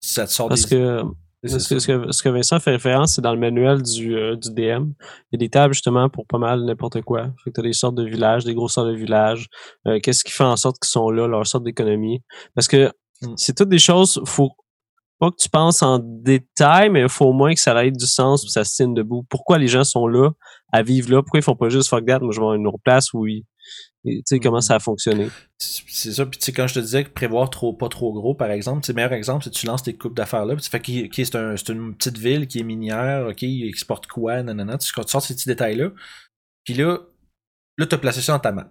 ça 0.00 0.26
te 0.26 0.32
sort 0.32 0.48
Parce 0.48 0.66
que 0.66 1.02
ce, 1.44 2.22
que, 2.22 2.28
Vincent 2.28 2.60
fait 2.60 2.70
référence, 2.70 3.14
c'est 3.14 3.20
dans 3.20 3.32
le 3.32 3.38
manuel 3.38 3.82
du, 3.82 4.16
euh, 4.16 4.36
du 4.36 4.50
DM. 4.50 4.92
Il 5.30 5.32
y 5.32 5.36
a 5.36 5.38
des 5.38 5.48
tables 5.48 5.74
justement 5.74 6.08
pour 6.08 6.26
pas 6.26 6.38
mal 6.38 6.64
n'importe 6.64 7.02
quoi. 7.02 7.24
Fait 7.42 7.50
que 7.50 7.54
tu 7.54 7.60
as 7.60 7.64
des 7.64 7.72
sortes 7.72 7.96
de 7.96 8.04
villages, 8.04 8.44
des 8.44 8.54
gros 8.54 8.68
sortes 8.68 8.88
de 8.88 8.94
villages. 8.94 9.48
Euh, 9.88 9.98
qu'est-ce 10.00 10.22
qui 10.24 10.32
fait 10.32 10.44
en 10.44 10.56
sorte 10.56 10.78
qu'ils 10.78 10.90
sont 10.90 11.10
là, 11.10 11.26
leur 11.26 11.46
sorte 11.46 11.64
d'économie? 11.64 12.22
Parce 12.54 12.68
que 12.68 12.92
mm. 13.22 13.34
c'est 13.36 13.56
toutes 13.56 13.70
des 13.70 13.80
choses, 13.80 14.20
faut 14.24 14.52
pas 15.18 15.30
que 15.30 15.36
tu 15.36 15.48
penses 15.48 15.82
en 15.82 16.00
détail, 16.02 16.90
mais 16.90 17.02
il 17.02 17.08
faut 17.08 17.26
au 17.26 17.32
moins 17.32 17.54
que 17.54 17.60
ça 17.60 17.84
ait 17.84 17.90
du 17.90 18.06
sens, 18.06 18.44
que 18.44 18.50
ça 18.50 18.64
se 18.64 18.74
tienne 18.74 18.94
debout. 18.94 19.24
Pourquoi 19.28 19.58
les 19.58 19.68
gens 19.68 19.84
sont 19.84 20.06
là, 20.06 20.30
à 20.72 20.82
vivre 20.82 21.10
là? 21.10 21.22
Pourquoi 21.22 21.40
ils 21.40 21.44
font 21.44 21.56
pas 21.56 21.68
juste 21.68 21.88
fuck 21.88 22.04
that, 22.06 22.20
moi 22.20 22.32
je 22.32 22.40
vais 22.40 22.46
à 22.46 22.54
une 22.54 22.66
autre 22.66 22.80
place 22.84 23.12
où 23.12 23.26
ils, 23.26 23.44
tu 24.04 24.22
sais, 24.24 24.40
comment 24.40 24.58
mm. 24.58 24.62
ça 24.62 24.76
a 24.76 24.78
fonctionné. 24.80 25.28
C'est 25.58 26.12
ça. 26.12 26.26
Puis, 26.26 26.38
tu 26.38 26.46
sais, 26.46 26.52
quand 26.52 26.66
je 26.66 26.74
te 26.74 26.80
disais 26.80 27.04
que 27.04 27.10
prévoir 27.10 27.50
trop, 27.50 27.72
pas 27.72 27.88
trop 27.88 28.12
gros, 28.12 28.34
par 28.34 28.50
exemple, 28.50 28.84
le 28.88 28.94
meilleur 28.94 29.12
exemple, 29.12 29.44
c'est 29.44 29.50
que 29.50 29.54
tu 29.54 29.66
lances 29.66 29.82
tes 29.82 29.94
coupes 29.94 30.16
d'affaires 30.16 30.44
là. 30.44 30.56
Puis, 30.56 30.64
tu 30.64 30.70
fais, 30.70 31.04
OK, 31.06 31.12
c'est 31.14 31.36
un, 31.36 31.54
une 31.54 31.94
petite 31.94 32.18
ville 32.18 32.46
qui 32.46 32.60
est 32.60 32.64
minière, 32.64 33.28
OK, 33.28 33.42
il 33.42 33.68
exporte 33.68 34.06
quoi, 34.06 34.42
nanana. 34.42 34.78
Tu, 34.78 34.92
tu 34.92 35.02
sors 35.06 35.22
ces 35.22 35.34
petits 35.34 35.48
détails-là. 35.48 35.90
Puis 36.64 36.74
là, 36.74 36.98
là, 37.78 37.86
tu 37.86 37.94
as 37.94 37.98
placé 37.98 38.20
ça 38.20 38.32
dans 38.32 38.40
ta 38.40 38.52
map. 38.52 38.70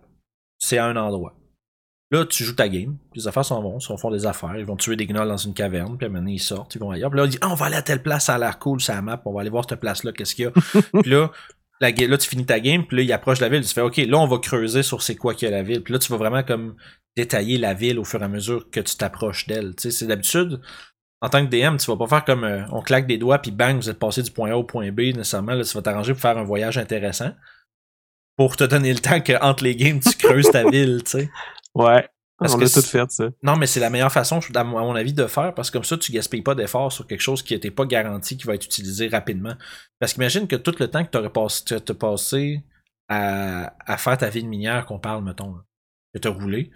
C'est 0.60 0.78
à 0.78 0.86
un 0.86 0.96
endroit. 0.96 1.36
Là, 2.12 2.26
tu 2.26 2.44
joues 2.44 2.56
ta 2.56 2.68
game. 2.68 2.98
Les 3.16 3.26
affaires 3.28 3.46
s'en 3.46 3.62
vont, 3.62 3.78
ils 3.80 3.98
font 3.98 4.12
des 4.12 4.26
affaires. 4.26 4.58
Ils 4.58 4.66
vont 4.66 4.76
tuer 4.76 4.98
des 4.98 5.08
gnolls 5.08 5.30
dans 5.30 5.38
une 5.38 5.54
caverne. 5.54 5.98
Puis 5.98 6.06
à 6.06 6.10
un 6.10 6.12
moment 6.12 6.24
donné, 6.24 6.34
ils 6.34 6.40
sortent, 6.40 6.76
ils 6.76 6.80
vont 6.80 6.92
ailleurs. 6.92 7.10
Puis 7.10 7.18
là, 7.18 7.24
on 7.24 7.28
dit, 7.28 7.38
ah, 7.40 7.50
on 7.50 7.56
va 7.56 7.68
aller 7.68 7.78
à 7.78 7.82
telle 7.82 8.04
place, 8.04 8.26
ça 8.26 8.36
a 8.36 8.38
l'air 8.38 8.60
cool, 8.60 8.82
ça 8.82 9.02
map. 9.02 9.22
On 9.26 9.34
va 9.34 9.42
aller 9.42 9.50
voir 9.50 9.66
cette 9.68 9.80
place-là, 9.80 10.12
qu'est-ce 10.12 10.36
qu'il 10.36 10.46
y 10.46 10.48
a. 10.48 10.52
puis 11.02 11.10
là, 11.10 11.32
là, 11.82 12.18
tu 12.18 12.30
finis 12.30 12.46
ta 12.46 12.60
game, 12.60 12.86
puis 12.86 12.98
là, 12.98 13.04
il 13.04 13.14
approche 13.14 13.40
la 13.40 13.50
ville, 13.50 13.66
tu 13.66 13.74
fais, 13.74 13.82
OK, 13.82 13.98
là, 13.98 14.18
on 14.18 14.28
va 14.28 14.38
creuser 14.38 14.84
sur 14.84 15.02
c'est 15.02 15.16
quoi 15.16 15.34
qu'il 15.34 15.50
y 15.50 15.52
a 15.54 15.56
la 15.56 15.64
ville. 15.64 15.84
Puis 15.84 15.94
là, 15.94 16.00
tu 16.00 16.12
vas 16.12 16.18
vraiment 16.18 16.44
comme 16.44 16.76
détailler 17.18 17.58
la 17.58 17.74
ville 17.74 18.00
au 18.00 18.04
fur 18.04 18.22
et 18.22 18.26
à 18.26 18.28
mesure 18.28 18.70
que 18.70 18.80
tu 18.80 18.96
t'approches 18.96 19.48
d'elle. 19.48 19.76
Tu 19.76 19.84
sais, 19.84 19.92
c'est 19.92 20.06
d'habitude, 20.08 20.62
en 21.22 21.30
tant 21.30 21.46
que 21.46 21.50
DM, 21.50 21.78
tu 21.78 21.90
vas 21.92 21.98
pas 21.98 22.08
faire 22.08 22.26
comme 22.26 22.44
euh, 22.44 22.64
on 22.72 22.82
claque 22.82 23.08
des 23.08 23.18
doigts, 23.18 23.40
puis 23.40 23.52
bang, 23.52 23.76
vous 23.76 23.90
êtes 23.90 24.00
passé 24.00 24.22
du 24.24 24.32
point 24.32 24.52
A 24.52 24.56
au 24.56 24.64
point 24.64 24.92
B, 24.92 25.00
nécessairement. 25.00 25.54
Là, 25.54 25.64
tu 25.64 25.74
vas 25.74 25.82
t'arranger 25.82 26.14
pour 26.14 26.22
faire 26.22 26.38
un 26.38 26.44
voyage 26.44 26.78
intéressant. 26.78 27.32
Pour 28.38 28.56
te 28.56 28.64
donner 28.64 28.94
le 28.94 29.00
temps 29.00 29.22
que 29.22 29.34
entre 29.42 29.64
les 29.64 29.76
games, 29.76 30.00
tu 30.00 30.16
creuses 30.18 30.50
ta 30.50 30.64
ville, 30.70 31.02
tu 31.04 31.12
sais. 31.12 31.30
Ouais. 31.76 32.08
Parce 32.42 32.56
on 32.56 32.58
que 32.58 32.66
a 32.66 32.70
tout 32.70 32.82
fait, 32.82 33.12
ça. 33.12 33.30
Non, 33.44 33.56
mais 33.56 33.68
c'est 33.68 33.80
la 33.80 33.92
meilleure 33.92 34.12
façon, 34.12 34.40
à 34.56 34.64
mon 34.64 34.96
avis, 34.96 35.14
de 35.14 35.28
faire, 35.28 35.54
parce 35.54 35.70
que 35.70 35.78
comme 35.78 35.84
ça, 35.84 35.96
tu 35.96 36.12
gaspilles 36.12 36.42
pas 36.42 36.56
d'efforts 36.56 36.92
sur 36.92 37.06
quelque 37.06 37.22
chose 37.22 37.44
qui 37.44 37.54
n'était 37.54 37.70
pas 37.70 37.86
garanti 37.86 38.36
qui 38.36 38.48
va 38.48 38.56
être 38.56 38.66
utilisé 38.66 39.10
rapidement. 39.10 39.54
Parce 40.00 40.14
qu'imagine 40.14 40.48
que 40.48 40.56
tout 40.56 40.74
le 40.80 40.88
temps 40.88 41.06
que 41.06 41.12
tu 41.12 41.18
aurais 41.20 41.30
passé, 41.30 41.76
passé 42.00 42.64
à, 43.08 43.76
à, 43.86 43.98
faire 43.98 44.18
ta 44.18 44.30
vie 44.30 44.42
de 44.42 44.48
minière 44.48 44.88
qu'on 44.88 44.98
parle, 44.98 45.24
mettons, 45.24 45.56
que 46.16 46.20
tu 46.20 46.28
as 46.28 46.32
roulé, 46.32 46.72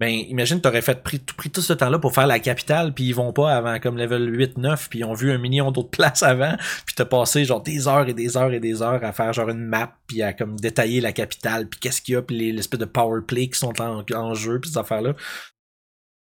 ben, 0.00 0.08
imagine, 0.08 0.60
t'aurais 0.60 0.82
fait 0.82 1.04
pris, 1.04 1.20
pris 1.20 1.50
tout 1.50 1.62
ce 1.62 1.72
temps-là 1.72 2.00
pour 2.00 2.12
faire 2.12 2.26
la 2.26 2.40
capitale, 2.40 2.92
puis 2.92 3.04
ils 3.04 3.14
vont 3.14 3.32
pas 3.32 3.54
avant 3.54 3.78
comme 3.78 3.96
level 3.96 4.36
8-9, 4.36 4.88
puis 4.88 4.98
ils 5.00 5.04
ont 5.04 5.14
vu 5.14 5.30
un 5.30 5.38
million 5.38 5.70
d'autres 5.70 5.90
places 5.96 6.24
avant, 6.24 6.56
puis 6.84 6.96
t'as 6.96 7.04
passé 7.04 7.44
genre 7.44 7.62
des 7.62 7.86
heures 7.86 8.08
et 8.08 8.14
des 8.14 8.36
heures 8.36 8.52
et 8.52 8.58
des 8.58 8.82
heures 8.82 9.04
à 9.04 9.12
faire 9.12 9.32
genre 9.32 9.50
une 9.50 9.64
map, 9.64 9.96
puis 10.08 10.22
à 10.22 10.32
comme 10.32 10.58
détailler 10.58 11.00
la 11.00 11.12
capitale, 11.12 11.68
puis 11.68 11.78
qu'est-ce 11.78 12.02
qu'il 12.02 12.14
y 12.14 12.16
a, 12.16 12.22
puis 12.22 12.52
l'espèce 12.52 12.80
de 12.80 12.86
power 12.86 13.20
play 13.26 13.48
qui 13.48 13.58
sont 13.58 13.80
en, 13.80 14.34
jeu, 14.34 14.60
puis 14.60 14.70
ces 14.70 14.78
affaires-là. 14.78 15.14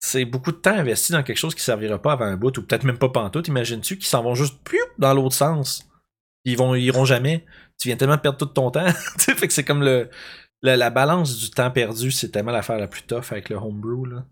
C'est 0.01 0.25
beaucoup 0.25 0.53
de 0.53 0.57
temps 0.57 0.71
investi 0.71 1.13
dans 1.13 1.23
quelque 1.23 1.39
chose 1.39 1.55
qui 1.55 1.63
servira 1.63 2.01
pas 2.01 2.13
avant 2.13 2.25
un 2.25 2.37
bout, 2.37 2.57
ou 2.57 2.63
peut-être 2.63 2.85
même 2.85 2.99
pas 2.99 3.11
pantoute, 3.11 3.49
imagines-tu, 3.49 3.99
qui 3.99 4.09
s'en 4.09 4.23
vont 4.23 4.35
juste 4.35 4.63
plus 4.65 4.81
dans 4.99 5.13
l'autre 5.13 5.35
sens. 5.35 5.87
Ils 6.45 6.57
vont, 6.57 6.75
ils 6.75 6.85
iront 6.85 7.05
jamais. 7.05 7.45
Tu 7.79 7.89
viens 7.89 7.97
tellement 7.97 8.17
perdre 8.17 8.39
tout 8.39 8.47
ton 8.47 8.71
temps. 8.71 8.87
fait 9.19 9.47
que 9.47 9.53
c'est 9.53 9.65
comme 9.65 9.83
le, 9.83 10.09
la, 10.63 10.91
balance 10.91 11.37
du 11.39 11.51
temps 11.51 11.71
perdu, 11.71 12.11
c'est 12.11 12.31
tellement 12.31 12.53
l'affaire 12.53 12.79
la 12.79 12.89
plus 12.89 13.03
tough 13.03 13.31
avec 13.31 13.49
le 13.49 13.57
homebrew. 13.57 14.07
Là. 14.07 14.25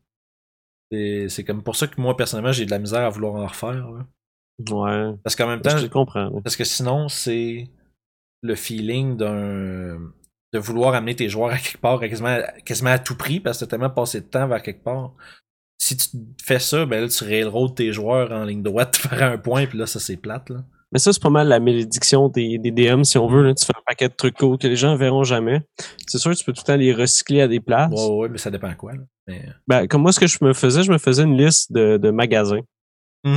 C'est 1.28 1.44
comme 1.44 1.62
pour 1.62 1.76
ça 1.76 1.86
que 1.86 2.00
moi, 2.00 2.16
personnellement, 2.16 2.52
j'ai 2.52 2.66
de 2.66 2.70
la 2.70 2.78
misère 2.78 3.04
à 3.04 3.10
vouloir 3.10 3.34
en 3.34 3.46
refaire. 3.46 3.88
Ouais. 3.90 5.14
Parce 5.22 5.36
qu'en 5.36 5.48
même 5.48 5.60
temps. 5.60 5.76
Je 5.76 5.86
comprends. 5.86 6.40
Parce 6.42 6.56
que 6.56 6.64
sinon, 6.64 7.08
c'est 7.08 7.68
le 8.42 8.54
feeling 8.54 9.16
d'un. 9.16 9.98
de 10.52 10.58
vouloir 10.58 10.94
amener 10.94 11.16
tes 11.16 11.28
joueurs 11.28 11.52
à 11.52 11.58
quelque 11.58 11.80
part 11.80 12.00
quasiment, 12.00 12.38
quasiment 12.64 12.90
à 12.90 12.98
tout 12.98 13.16
prix 13.16 13.40
parce 13.40 13.58
que 13.58 13.64
t'as 13.64 13.70
tellement 13.70 13.90
passé 13.90 14.20
de 14.20 14.26
temps 14.26 14.46
vers 14.48 14.62
quelque 14.62 14.82
part. 14.82 15.12
Si 15.78 15.96
tu 15.96 16.08
fais 16.42 16.58
ça, 16.58 16.86
ben 16.86 17.02
là, 17.02 17.08
tu 17.08 17.22
railroad 17.22 17.74
tes 17.74 17.92
joueurs 17.92 18.32
en 18.32 18.44
ligne 18.44 18.62
droite, 18.62 18.92
tu 19.02 19.08
feras 19.08 19.26
un 19.26 19.38
point, 19.38 19.66
puis 19.66 19.78
là, 19.78 19.86
ça 19.86 20.00
c'est 20.00 20.16
plate. 20.16 20.48
Là. 20.50 20.64
Mais 20.96 21.00
ça, 21.00 21.12
c'est 21.12 21.20
pas 21.22 21.28
mal 21.28 21.46
la 21.48 21.60
malédiction 21.60 22.30
des, 22.30 22.56
des 22.56 22.70
DM, 22.70 23.02
si 23.04 23.18
on 23.18 23.26
veut. 23.26 23.42
Là. 23.42 23.52
Tu 23.52 23.66
fais 23.66 23.74
un 23.76 23.82
paquet 23.86 24.08
de 24.08 24.14
trucs 24.14 24.34
cool 24.38 24.56
que 24.56 24.66
les 24.66 24.76
gens 24.76 24.96
verront 24.96 25.24
jamais. 25.24 25.60
C'est 26.06 26.16
sûr, 26.16 26.34
tu 26.34 26.42
peux 26.42 26.54
tout 26.54 26.62
le 26.62 26.72
temps 26.72 26.76
les 26.78 26.94
recycler 26.94 27.42
à 27.42 27.48
des 27.48 27.60
places. 27.60 27.92
Ouais, 27.92 28.16
ouais, 28.16 28.28
mais 28.30 28.38
ça 28.38 28.50
dépend 28.50 28.72
quoi. 28.74 28.92
Là. 28.94 29.34
Ben, 29.68 29.86
comme 29.88 30.00
moi, 30.00 30.12
ce 30.12 30.18
que 30.20 30.26
je 30.26 30.38
me 30.40 30.54
faisais, 30.54 30.84
je 30.84 30.90
me 30.90 30.96
faisais 30.96 31.24
une 31.24 31.36
liste 31.36 31.70
de, 31.70 31.98
de 31.98 32.10
magasins. 32.10 32.62
Que 33.24 33.30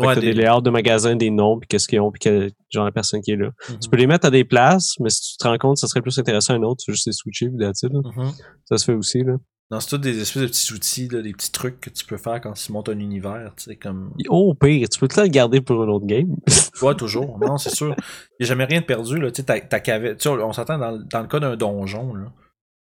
Ouais, 0.00 0.14
t'as 0.14 0.20
des 0.22 0.32
des- 0.34 0.42
layouts 0.42 0.60
de 0.60 0.70
magasins, 0.70 1.14
des 1.14 1.30
noms, 1.30 1.60
puis 1.60 1.68
qu'est-ce 1.68 1.86
qu'ils 1.86 2.00
ont, 2.00 2.10
puis 2.10 2.18
quel 2.18 2.50
genre 2.70 2.86
de 2.86 2.90
personne 2.90 3.20
qui 3.20 3.30
est 3.30 3.36
là. 3.36 3.50
Mhm. 3.68 3.78
Tu 3.78 3.88
peux 3.90 3.96
les 3.96 4.08
mettre 4.08 4.26
à 4.26 4.30
des 4.30 4.42
places, 4.44 4.94
mais 4.98 5.10
si 5.10 5.32
tu 5.32 5.36
te 5.36 5.46
rends 5.46 5.58
compte, 5.58 5.76
ça 5.78 5.86
serait 5.86 6.00
plus 6.02 6.18
intéressant 6.18 6.54
un 6.54 6.62
autre, 6.64 6.82
tu 6.84 6.90
veux 6.90 6.94
juste 6.96 7.06
les 7.06 7.12
switcher, 7.12 7.48
puis 7.50 7.58
là. 7.58 7.70
Mhm. 7.92 8.32
Ça 8.64 8.76
se 8.78 8.84
fait 8.86 8.94
aussi, 8.94 9.22
là. 9.22 9.34
Non, 9.70 9.80
c'est 9.80 9.88
tous 9.88 9.98
des 9.98 10.20
espèces 10.20 10.42
de 10.42 10.46
petits 10.48 10.72
outils, 10.74 11.08
là, 11.08 11.22
des 11.22 11.32
petits 11.32 11.50
trucs 11.50 11.80
que 11.80 11.90
tu 11.90 12.04
peux 12.04 12.18
faire 12.18 12.40
quand 12.40 12.52
tu 12.52 12.70
montes 12.70 12.90
un 12.90 12.98
univers, 12.98 13.54
tu 13.56 13.64
sais, 13.64 13.76
comme... 13.76 14.14
Oh, 14.28 14.54
pire, 14.54 14.88
tu 14.88 15.00
peux 15.00 15.08
tout 15.08 15.20
le 15.20 15.28
garder 15.28 15.60
pour 15.60 15.82
un 15.82 15.88
autre 15.88 16.06
game. 16.06 16.36
Ouais, 16.82 16.94
toujours. 16.96 17.38
Non, 17.38 17.56
c'est 17.56 17.70
sûr. 17.74 17.94
Il 18.38 18.42
n'y 18.42 18.46
a 18.46 18.48
jamais 18.48 18.64
rien 18.64 18.80
de 18.80 18.84
perdu, 18.84 19.18
là. 19.18 19.30
Tu 19.30 19.42
sais, 19.42 20.28
on 20.28 20.52
s'entend 20.52 20.76
dans, 20.76 20.90
le- 20.90 21.04
dans 21.04 21.20
le 21.20 21.28
cas 21.28 21.38
d'un 21.38 21.56
donjon, 21.56 22.14
là. 22.14 22.32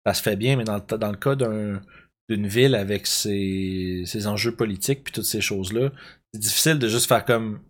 Ça 0.06 0.14
se 0.14 0.22
fait 0.22 0.36
bien, 0.36 0.58
mais 0.58 0.66
dans 0.66 0.76
le, 0.76 0.98
dans 0.98 1.10
le 1.12 1.18
cas 1.18 1.36
d'un 1.36 1.82
d'une 2.30 2.48
ville 2.48 2.76
avec 2.76 3.08
ses, 3.08 4.04
ses 4.06 4.28
enjeux 4.28 4.54
politiques 4.54 5.06
puis 5.06 5.14
toutes 5.14 5.24
ces 5.24 5.40
choses-là, 5.40 5.92
c'est 6.34 6.40
difficile 6.42 6.78
de 6.80 6.90
juste 6.90 7.08
faire 7.08 7.24
comme... 7.24 7.62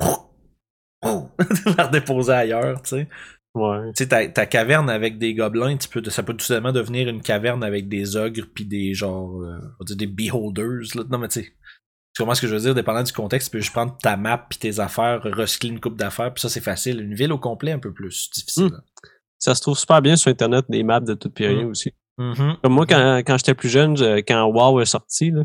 la 1.02 1.86
redéposer 1.86 2.32
ailleurs, 2.32 2.82
tu 2.82 2.90
sais. 2.90 3.08
Ouais. 3.54 3.92
Tu 3.96 4.04
sais, 4.04 4.08
ta, 4.08 4.26
ta 4.28 4.46
caverne 4.46 4.88
avec 4.90 5.18
des 5.18 5.34
gobelins, 5.34 5.76
tu 5.76 5.88
peux, 5.88 6.02
ça 6.10 6.22
peut 6.22 6.34
tout 6.34 6.44
simplement 6.44 6.72
devenir 6.72 7.08
une 7.08 7.22
caverne 7.22 7.62
avec 7.64 7.88
des 7.88 8.16
ogres 8.16 8.44
puis 8.54 8.64
des 8.64 8.94
genre, 8.94 9.40
euh, 9.42 9.58
on 9.58 9.84
va 9.84 9.84
dire 9.86 9.96
des 9.96 10.06
beholders. 10.06 10.94
Là. 10.94 11.02
Non, 11.10 11.18
mais 11.18 11.28
tu 11.28 11.40
sais, 11.42 11.52
tu 12.14 12.22
comprends 12.22 12.34
ce 12.34 12.42
que 12.42 12.46
je 12.46 12.54
veux 12.54 12.60
dire? 12.60 12.74
Dépendant 12.74 13.02
du 13.02 13.12
contexte, 13.12 13.48
tu 13.48 13.52
peux 13.56 13.60
juste 13.60 13.72
prendre 13.72 13.96
ta 13.98 14.16
map 14.16 14.46
puis 14.48 14.58
tes 14.58 14.80
affaires, 14.80 15.22
recycler 15.22 15.70
une 15.70 15.80
coupe 15.80 15.96
d'affaires, 15.96 16.32
puis 16.34 16.40
ça, 16.42 16.48
c'est 16.48 16.60
facile. 16.60 17.00
Une 17.00 17.14
ville 17.14 17.32
au 17.32 17.38
complet, 17.38 17.72
un 17.72 17.78
peu 17.78 17.92
plus 17.92 18.30
difficile. 18.34 18.70
Ça 19.38 19.54
se 19.54 19.60
trouve 19.62 19.76
super 19.78 20.00
bien 20.02 20.16
sur 20.16 20.30
Internet, 20.30 20.66
des 20.68 20.82
maps 20.82 21.00
de 21.00 21.14
tout 21.14 21.30
puis 21.30 21.46
rien 21.46 21.64
Mm. 21.64 21.70
aussi. 21.70 21.92
Mhm. 22.18 22.56
Comme 22.62 22.72
moi, 22.74 22.86
quand, 22.86 23.22
quand 23.26 23.38
j'étais 23.38 23.54
plus 23.54 23.70
jeune, 23.70 23.96
je- 23.96 24.18
quand 24.20 24.44
WoW 24.46 24.80
est 24.82 24.84
sorti, 24.84 25.30
là, 25.30 25.44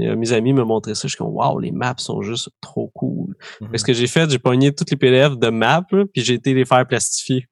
euh, 0.00 0.16
mes 0.16 0.32
amis 0.32 0.52
me 0.52 0.64
montraient 0.64 0.94
ça. 0.94 1.08
Je 1.08 1.14
suis 1.14 1.18
comme, 1.18 1.34
wow, 1.34 1.58
les 1.58 1.70
maps 1.72 1.94
sont 1.98 2.22
juste 2.22 2.50
trop 2.60 2.88
cool. 2.94 3.34
Que 3.72 3.78
Ce 3.78 3.84
que 3.84 3.92
j'ai 3.92 4.06
fait, 4.06 4.28
j'ai 4.30 4.38
pogné 4.38 4.74
toutes 4.74 4.90
les 4.90 4.96
PDF 4.96 5.36
de 5.38 5.48
maps, 5.50 5.84
là, 5.90 6.04
puis 6.12 6.22
j'ai 6.22 6.34
été 6.34 6.54
les 6.54 6.64
faire 6.64 6.86
plastifier. 6.86 7.46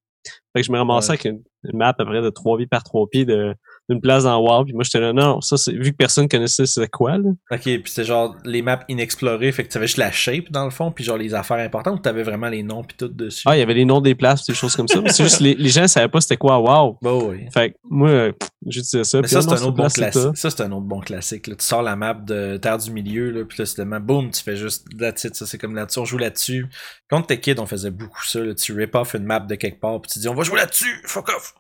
Fait 0.53 0.61
que 0.61 0.67
je 0.67 0.73
me 0.73 0.79
ramassais 0.79 1.13
Ouais. 1.13 1.19
avec 1.21 1.25
une, 1.27 1.43
une 1.71 1.79
map 1.79 1.89
à 1.89 1.95
peu 1.95 2.05
près 2.05 2.21
de 2.23 2.31
3 2.31 2.57
pieds 2.59 2.67
par 2.67 2.83
3 2.83 3.07
pieds 3.09 3.25
de- 3.25 3.55
d'une 3.89 4.01
place 4.01 4.25
dans 4.25 4.39
WoW. 4.41 4.65
Puis 4.65 4.75
moi, 4.75 4.83
j'étais 4.85 5.01
là, 5.01 5.13
non, 5.13 5.41
ça, 5.41 5.57
c'est 5.57 5.73
vu 5.73 5.93
que 5.93 5.97
personne 5.97 6.29
connaissait 6.29 6.67
c'est 6.67 6.89
quoi, 6.89 7.19
là. 7.19 7.31
Ok, 7.51 7.63
puis 7.63 7.83
c'est 7.87 8.05
genre 8.05 8.37
les 8.45 8.63
maps 8.63 8.81
inexplorées, 8.89 9.53
fait 9.53 9.65
que 9.65 9.71
tu 9.71 9.79
avais 9.79 9.87
juste 9.87 9.99
la 9.99 10.11
shape 10.11 10.51
dans 10.51 10.65
le 10.65 10.71
fond, 10.71 10.91
puis 10.91 11.05
genre 11.05 11.17
les 11.17 11.35
affaires 11.35 11.59
importantes, 11.59 11.99
ou 11.99 12.03
t'avais 12.03 12.23
vraiment 12.23 12.49
les 12.49 12.63
noms 12.63 12.83
puis 12.83 12.97
tout 12.97 13.09
dessus? 13.09 13.45
Ah, 13.47 13.57
il 13.57 13.61
y 13.61 13.63
avait 13.63 13.75
les 13.75 13.85
noms 13.85 14.01
des 14.01 14.15
places, 14.15 14.45
des 14.47 14.55
choses 14.55 14.75
comme 14.75 14.89
ça. 14.89 15.01
c'est 15.09 15.25
juste, 15.25 15.41
les, 15.41 15.55
les 15.55 15.69
gens 15.69 15.87
savaient 15.87 16.09
pas 16.09 16.21
c'était 16.21 16.37
quoi 16.37 16.59
WoW. 16.59 16.99
Bah 17.01 17.15
oui. 17.15 17.47
Fait 17.53 17.71
que 17.71 17.77
moi, 17.85 18.09
euh, 18.09 18.33
j'utilisais 18.67 19.05
ça. 19.05 19.21
Mais 19.21 19.29
ça, 19.29 19.39
ah, 19.39 19.43
c'est 19.43 19.53
un 19.53 19.67
autre 19.67 19.77
bon 19.77 19.89
c'est 19.89 20.01
classique. 20.01 20.37
Ça, 20.37 20.51
c'est 20.51 20.63
un 20.63 20.73
autre 20.73 20.87
bon 20.87 21.01
classique. 21.01 21.47
Là. 21.47 21.55
Tu 21.55 21.65
sors 21.65 21.83
la 21.83 21.97
map 21.97 22.15
de 22.15 22.57
Terre 22.57 22.79
du 22.79 22.91
Milieu, 22.91 23.31
là, 23.31 23.45
puis 23.45 23.59
là, 23.59 23.67
soudainement, 23.67 24.01
boum, 24.01 24.31
tu 24.31 24.43
fais 24.43 24.57
juste 24.57 24.87
that's 24.99 25.25
it. 25.25 25.35
Ça, 25.35 25.47
c'est 25.47 25.59
comme 25.59 25.75
là-dessus. 25.75 25.99
On 25.99 26.05
joue 26.05 26.19
là-dessus. 26.19 26.67
Quand 27.09 27.23
t'es 27.23 27.39
kid, 27.39 27.59
on 27.59 27.67
faisait 27.67 27.91
beaucoup 27.91 28.25
ça. 28.25 28.41
Là. 28.41 28.55
Tu 28.55 28.73
rip 28.73 28.95
off 28.95 29.15
une 29.15 29.25
map 29.25 29.41
de 29.41 29.55
quelque 29.55 29.81
part, 29.81 30.01
puis 30.01 30.11
tu 30.13 30.19
dis, 30.19 30.29
on 30.29 30.35
va 30.35 30.43
jouer 30.43 30.59
là-dessus, 30.59 31.03
fuck 31.05 31.29
off. 31.29 31.55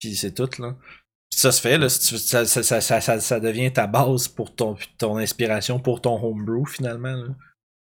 Puis 0.00 0.16
c'est 0.16 0.32
tout, 0.32 0.48
là. 0.58 0.74
Ça 1.42 1.50
se 1.52 1.60
fait, 1.60 1.76
là. 1.78 1.88
si 1.88 1.98
tu- 2.08 2.18
ça, 2.18 2.44
ça, 2.46 2.80
ça, 2.80 3.20
ça, 3.20 3.40
devient 3.40 3.72
ta 3.72 3.86
base 3.88 4.28
pour 4.28 4.54
ton, 4.54 4.76
ton 4.98 5.16
inspiration, 5.16 5.80
pour 5.80 6.00
ton 6.00 6.22
homebrew, 6.22 6.64
finalement. 6.66 7.14
Là. 7.16 7.26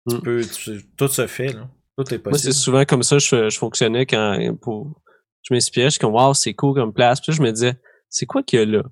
Tu 0.09 0.15
Mm. 0.17 0.21
peux, 0.21 0.41
tu- 0.45 0.85
tout 0.97 1.07
se 1.07 1.25
fait, 1.27 1.53
là. 1.53 1.69
Tout 1.97 2.13
est 2.13 2.17
Moi, 2.17 2.31
possible. 2.31 2.53
c'est 2.53 2.59
souvent 2.59 2.83
comme 2.83 3.03
ça 3.03 3.17
je, 3.19 3.49
je 3.49 3.57
fonctionnais 3.57 4.05
quand 4.05 4.37
pour 4.61 5.01
je 5.43 5.53
m'inspirais, 5.53 5.85
je 5.85 5.91
suis 5.91 5.99
comme 5.99 6.13
wow, 6.13 6.33
c'est 6.33 6.53
cool 6.53 6.73
comme 6.75 6.91
place. 6.93 7.21
Puis 7.21 7.31
là, 7.31 7.37
je 7.37 7.41
me 7.43 7.51
disais, 7.51 7.79
c'est 8.09 8.25
quoi 8.25 8.43
qu'il 8.43 8.59
y 8.59 8.61
a 8.61 8.65
là? 8.65 8.83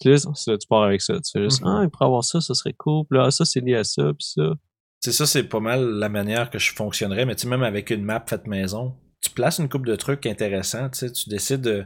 Puis 0.00 0.10
là, 0.10 0.18
c'est 0.34 0.50
là, 0.52 0.58
tu 0.58 0.68
pars 0.68 0.82
avec 0.84 1.00
ça. 1.02 1.14
Tu 1.14 1.30
fais 1.32 1.42
juste, 1.42 1.62
Mhm. 1.62 1.68
ah, 1.68 1.80
il 1.82 1.90
pourrait 1.90 2.04
avoir 2.04 2.22
ça, 2.22 2.40
ça 2.40 2.54
serait 2.54 2.74
cool. 2.74 3.04
Puis 3.10 3.18
là, 3.18 3.30
ça, 3.32 3.44
c'est 3.44 3.60
lié 3.60 3.74
à 3.76 3.82
ça, 3.84 4.04
puis 4.16 4.28
ça. 4.36 4.52
C'est 5.00 5.12
ça, 5.12 5.26
c'est 5.26 5.42
pas 5.44 5.58
mal 5.60 5.84
la 5.84 6.08
manière 6.08 6.50
que 6.50 6.58
je 6.60 6.72
fonctionnerais, 6.74 7.24
mais 7.26 7.34
tu 7.34 7.42
sais, 7.42 7.48
même 7.48 7.62
avec 7.64 7.90
une 7.90 8.04
map 8.04 8.24
faite 8.28 8.46
maison, 8.46 8.94
tu 9.20 9.30
places 9.30 9.58
une 9.58 9.68
coupe 9.68 9.86
de 9.86 9.96
trucs 9.96 10.26
intéressants, 10.26 10.88
tu 10.90 10.98
sais, 11.00 11.10
tu 11.12 11.28
décides 11.28 11.62
de, 11.62 11.84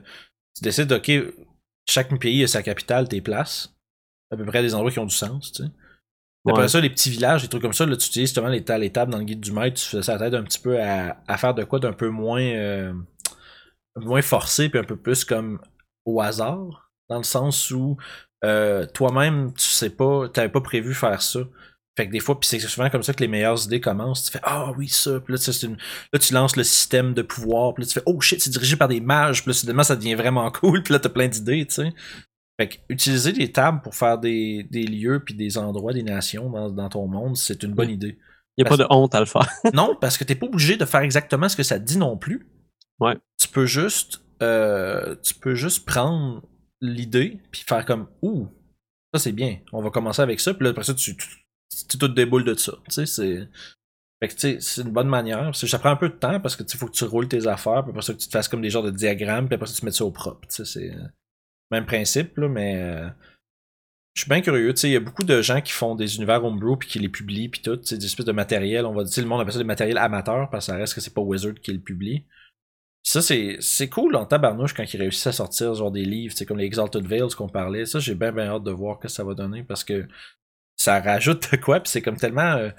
tu 0.57 0.63
décides, 0.63 0.93
ok, 0.93 1.11
chaque 1.91 2.17
pays 2.19 2.45
a 2.45 2.47
sa 2.47 2.63
capitale, 2.63 3.09
tes 3.09 3.21
places, 3.21 3.75
à 4.31 4.37
peu 4.37 4.45
près 4.45 4.63
des 4.63 4.75
endroits 4.75 4.91
qui 4.91 4.99
ont 4.99 5.07
du 5.07 5.15
sens, 5.15 5.53
tu 5.53 5.63
sais. 5.63 5.71
Ouais. 6.45 6.53
Après 6.53 6.69
ça, 6.69 6.81
les 6.81 6.89
petits 6.89 7.11
villages, 7.11 7.43
les 7.43 7.49
trucs 7.49 7.61
comme 7.61 7.75
ça, 7.75 7.85
là, 7.85 7.97
tu 7.97 8.07
utilises 8.07 8.29
justement 8.29 8.49
les, 8.49 8.65
les 8.67 8.91
tables 8.91 9.13
dans 9.13 9.19
le 9.19 9.25
guide 9.25 9.41
du 9.41 9.53
maître, 9.53 9.79
tu 9.79 9.87
fais 9.87 10.03
ça 10.03 10.19
t'aide 10.19 10.35
un 10.35 10.43
petit 10.43 10.59
peu 10.59 10.81
à, 10.81 11.23
à 11.29 11.37
faire 11.37 11.55
de 11.55 11.65
quoi 11.65 11.81
d'un 11.81 11.93
peu 11.93 12.09
moins, 12.09 12.41
euh, 12.41 12.95
moins 13.97 14.23
forcé, 14.23 14.71
puis 14.71 14.79
un 14.79 14.85
peu 14.85 14.97
plus 14.97 15.25
comme 15.25 15.61
au 16.07 16.21
hasard, 16.23 16.91
dans 17.11 17.19
le 17.19 17.25
sens 17.25 17.71
où 17.71 17.99
euh, 18.45 18.87
toi-même, 18.87 19.53
tu 19.53 19.69
sais 19.69 19.91
pas, 19.91 20.29
t'avais 20.31 20.49
pas 20.49 20.63
prévu 20.63 20.95
faire 20.95 21.21
ça. 21.21 21.41
Fait 21.97 22.07
que 22.07 22.13
des 22.13 22.21
fois, 22.21 22.39
puis 22.39 22.49
c'est 22.49 22.59
souvent 22.61 22.89
comme 22.89 23.03
ça 23.03 23.13
que 23.13 23.21
les 23.21 23.29
meilleures 23.29 23.63
idées 23.65 23.81
commencent. 23.81 24.25
Tu 24.25 24.31
fais 24.33 24.41
Ah 24.43 24.73
oui, 24.77 24.89
ça. 24.89 25.21
Puis 25.21 25.35
là, 25.35 25.53
une- 25.65 25.77
là, 26.13 26.19
tu 26.19 26.33
lances 26.33 26.57
le 26.57 26.65
système 26.65 27.15
de 27.15 27.23
pouvoir. 27.23 27.75
Puis 27.75 27.83
là, 27.85 27.89
tu 27.89 27.95
fais 27.95 28.03
Oh 28.07 28.21
shit, 28.21 28.41
c'est 28.41 28.51
dirigé 28.51 28.77
par 28.77 28.89
des 28.89 29.01
mages. 29.01 29.43
Puis 29.43 29.51
là, 29.51 29.55
soudainement, 29.55 29.83
ça 29.83 29.97
devient 29.97 30.15
vraiment 30.15 30.51
cool. 30.53 30.83
Puis 30.83 30.93
là, 30.93 30.99
t'as 31.01 31.09
plein 31.09 31.29
d'idées, 31.29 31.67
tu 31.67 31.75
sais. 31.75 31.93
Fait 32.59 32.69
que 32.69 32.77
utiliser 32.91 33.33
des 33.33 33.51
tables 33.53 33.81
pour 33.83 33.95
faire 33.95 34.19
des, 34.19 34.67
des 34.71 34.85
lieux 34.85 35.23
puis 35.25 35.35
des 35.35 35.57
endroits, 35.59 35.93
des 35.95 36.03
nations 36.03 36.51
dans, 36.51 36.71
dans 36.71 36.89
ton 36.91 37.07
monde, 37.07 37.37
c'est 37.37 37.63
une 37.63 37.73
bonne 37.75 37.91
idée. 37.91 38.19
Il 38.57 38.65
n'y 38.65 38.67
a 38.67 38.69
pas 38.69 38.77
de 38.77 38.87
honte 38.91 39.15
à 39.15 39.21
le 39.21 39.27
faire. 39.27 39.49
Non, 39.75 39.97
parce 39.99 40.19
que 40.19 40.25
t'es 40.25 40.35
pas 40.35 40.47
obligé 40.47 40.77
de 40.77 40.85
faire 40.85 41.01
exactement 41.01 41.49
ce 41.49 41.57
que 41.57 41.63
ça 41.63 41.79
dit 41.79 41.97
non 41.97 42.19
plus. 42.19 42.47
Ouais. 42.99 43.17
Tu 43.41 43.49
peux 43.49 43.65
juste, 43.65 44.23
euh, 44.43 45.17
tu 45.23 45.35
peux 45.35 45.55
juste 45.55 45.87
prendre 45.87 46.43
l'idée 46.83 47.41
puis 47.51 47.65
faire 47.67 47.87
comme 47.87 48.09
ouh, 48.21 48.47
ça 49.15 49.21
c'est 49.21 49.33
bien. 49.33 49.59
On 49.73 49.83
va 49.83 49.89
commencer 49.91 50.21
avec 50.21 50.39
ça. 50.41 50.53
Puis 50.53 50.65
là 50.65 50.71
après 50.71 50.85
ça, 50.85 50.93
tu, 50.93 51.17
tu 51.17 51.40
tout 51.89 52.09
déboule 52.09 52.45
de 52.45 52.55
ça. 52.55 52.73
Tu 52.89 52.95
sais, 52.95 53.07
c'est, 53.07 53.49
fait 54.23 54.29
que 54.29 54.61
c'est 54.61 54.83
une 54.83 54.91
bonne 54.91 55.09
manière. 55.09 55.55
Ça 55.55 55.79
prend 55.79 55.91
un 55.91 55.97
peu 55.97 56.09
de 56.09 56.15
temps 56.15 56.41
parce 56.41 56.57
que 56.57 56.63
tu 56.63 56.77
faut 56.77 56.87
que 56.87 56.93
tu 56.93 57.05
roules 57.05 57.29
tes 57.29 57.47
affaires. 57.47 57.83
Puis 57.83 57.91
après 57.91 58.03
ça, 58.03 58.13
que 58.13 58.19
tu 58.19 58.27
te 58.27 58.33
fasses 58.33 58.49
comme 58.49 58.63
des 58.63 58.71
genres 58.71 58.83
de 58.83 58.91
diagrammes. 58.91 59.47
Puis 59.47 59.55
après 59.55 59.67
ça, 59.67 59.75
tu 59.79 59.85
mets 59.85 59.93
ça 59.93 60.05
au 60.05 60.11
propre. 60.11 60.47
C'est 60.49 60.91
euh, 60.91 61.03
même 61.71 61.87
principe 61.87 62.37
là, 62.37 62.49
mais 62.49 62.77
euh, 62.83 63.09
je 64.15 64.23
suis 64.23 64.29
bien 64.29 64.41
curieux, 64.41 64.75
il 64.83 64.91
y 64.91 64.97
a 64.97 65.01
beaucoup 65.01 65.23
de 65.23 65.41
gens 65.41 65.61
qui 65.61 65.73
font 65.73 65.95
des 65.95 66.17
univers 66.17 66.45
homebrew 66.45 66.77
puis 66.77 66.89
qui 66.89 66.99
les 66.99 67.09
publient 67.09 67.49
puis 67.49 67.63
tout, 67.63 67.77
des 67.77 68.05
espèces 68.05 68.27
de 68.27 68.33
matériel, 68.33 68.85
on 68.85 68.93
va 68.93 69.05
dire, 69.05 69.23
le 69.23 69.29
monde 69.29 69.41
appelle 69.41 69.53
ça 69.53 69.59
des 69.59 69.65
matériels 69.65 69.99
amateurs 69.99 70.51
parce 70.51 70.67
que 70.67 70.73
ça 70.73 70.77
reste 70.77 70.95
que 70.95 71.01
c'est 71.01 71.15
pas 71.15 71.21
Wizard 71.21 71.55
qui 71.55 71.73
le 71.73 71.81
publie. 71.81 72.25
Ça, 73.03 73.23
c'est, 73.23 73.89
cool 73.89 74.15
en 74.17 74.27
tabarnouche 74.27 74.75
quand 74.75 74.85
ils 74.93 74.99
réussissent 74.99 75.29
à 75.29 75.33
sortir 75.33 75.75
genre 75.75 75.91
des 75.91 76.05
livres, 76.05 76.35
comme 76.45 76.59
les 76.59 76.67
Exalted 76.67 77.07
Veils 77.07 77.31
qu'on 77.35 77.49
parlait. 77.49 77.87
Ça, 77.87 77.99
j'ai 77.99 78.15
bien 78.15 78.31
bien 78.31 78.49
hâte 78.49 78.65
de 78.65 78.71
voir 78.71 78.99
ce 78.99 79.03
que 79.03 79.09
ça 79.09 79.25
va 79.25 79.33
donner 79.33 79.63
parce 79.63 79.85
que 79.85 80.07
ça 80.81 81.01
rajoute 81.01 81.51
de 81.53 81.57
quoi, 81.59 81.81
puis 81.81 81.91
c'est 81.91 82.03
comme 82.03 82.17
tellement. 82.17 82.55
euh, 82.57 82.71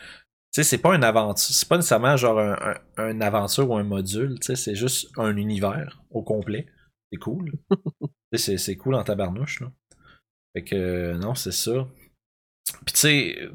tu 0.53 0.63
sais, 0.63 0.63
c'est 0.63 0.79
pas 0.79 0.95
une 0.95 1.03
aventure, 1.03 1.53
c'est 1.55 1.67
pas 1.67 1.77
nécessairement 1.77 2.17
genre 2.17 2.39
un, 2.39 2.53
un, 2.61 2.75
un 2.97 3.21
aventure 3.21 3.69
ou 3.69 3.75
un 3.77 3.83
module, 3.83 4.37
tu 4.39 4.47
sais, 4.47 4.55
c'est 4.55 4.75
juste 4.75 5.09
un 5.17 5.35
univers 5.37 6.01
au 6.09 6.23
complet. 6.23 6.67
C'est 7.11 7.19
cool. 7.19 7.51
C'est, 8.33 8.57
c'est 8.57 8.77
cool 8.77 8.95
en 8.95 9.03
tabarnouche, 9.03 9.59
là. 9.59 9.67
Fait 10.53 10.63
que, 10.63 10.75
euh, 10.75 11.17
non, 11.17 11.35
c'est 11.35 11.51
ça. 11.51 11.85
Puis 12.85 12.93
tu 12.93 12.99
sais, 12.99 13.49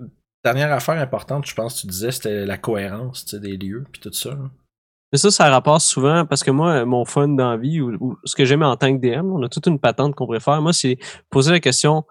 dernière 0.45 0.71
affaire 0.71 1.01
importante, 1.01 1.47
je 1.47 1.55
pense, 1.55 1.81
tu 1.81 1.87
disais, 1.87 2.11
c'était 2.13 2.45
la 2.45 2.59
cohérence, 2.59 3.25
tu 3.25 3.31
sais, 3.31 3.41
des 3.41 3.57
lieux, 3.57 3.87
puis 3.91 4.03
tout 4.03 4.13
ça. 4.13 4.31
là. 4.35 4.51
Mais 5.13 5.19
ça, 5.19 5.31
ça 5.31 5.49
rapporte 5.49 5.81
souvent 5.81 6.27
parce 6.27 6.45
que 6.45 6.51
moi, 6.51 6.85
mon 6.85 7.07
fun 7.07 7.29
dans 7.29 7.53
la 7.53 7.57
vie, 7.57 7.81
ou, 7.81 7.97
ou 8.01 8.19
ce 8.25 8.37
que 8.37 8.45
j'aime 8.45 8.63
en 8.63 8.77
tant 8.77 8.95
que 8.95 9.01
DM, 9.01 9.33
on 9.33 9.43
a 9.43 9.49
toute 9.49 9.67
une 9.67 9.79
patente 9.79 10.15
qu'on 10.15 10.27
préfère. 10.27 10.61
Moi, 10.61 10.75
c'est 10.75 10.99
poser 11.31 11.53
la 11.53 11.61
question 11.61 12.05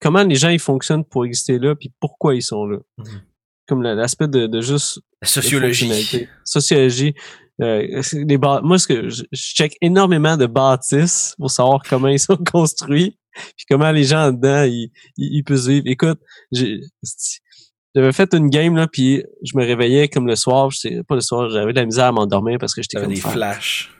comment 0.00 0.22
les 0.22 0.34
gens 0.36 0.48
ils 0.50 0.58
fonctionnent 0.58 1.04
pour 1.04 1.24
exister 1.24 1.58
là, 1.58 1.74
puis 1.74 1.92
pourquoi 2.00 2.34
ils 2.34 2.42
sont 2.42 2.66
là. 2.66 2.78
Mhm. 2.98 3.22
Comme 3.66 3.82
la- 3.82 3.94
l'aspect 3.94 4.28
de, 4.28 4.46
de 4.46 4.60
juste 4.60 5.00
La 5.20 5.28
sociologie. 5.28 6.26
Sociologie. 6.44 7.14
Euh, 7.60 8.02
bâ- 8.38 8.60
moi, 8.62 8.78
ce 8.78 8.86
que 8.86 9.08
je, 9.08 9.24
je 9.32 9.42
check 9.42 9.76
énormément 9.80 10.36
de 10.36 10.46
bâtisses 10.46 11.34
pour 11.38 11.50
savoir 11.50 11.82
comment 11.88 12.08
ils 12.08 12.20
sont 12.20 12.36
construits, 12.52 13.18
puis 13.56 13.66
comment 13.68 13.90
les 13.90 14.04
gens 14.04 14.30
dedans 14.32 14.62
ils, 14.62 14.90
ils, 15.16 15.38
ils 15.38 15.42
peuvent 15.44 15.66
vivre. 15.66 15.82
Écoute, 15.86 16.20
j'ai 16.52 16.80
j'avais 17.94 18.12
fait 18.12 18.32
une 18.34 18.48
game 18.48 18.76
là, 18.76 18.86
puis 18.86 19.24
je 19.42 19.56
me 19.58 19.64
réveillais 19.64 20.08
comme 20.08 20.26
le 20.28 20.36
soir, 20.36 20.70
je 20.70 20.78
sais 20.78 21.02
pas 21.08 21.16
le 21.16 21.20
soir, 21.20 21.50
j'avais 21.50 21.72
de 21.72 21.78
la 21.80 21.84
misère 21.86 22.04
à 22.06 22.12
m'endormir 22.12 22.58
parce 22.60 22.74
que 22.74 22.82
j'étais 22.82 22.98
comme 23.00 23.08
des 23.14 23.20
flashs. 23.32 23.90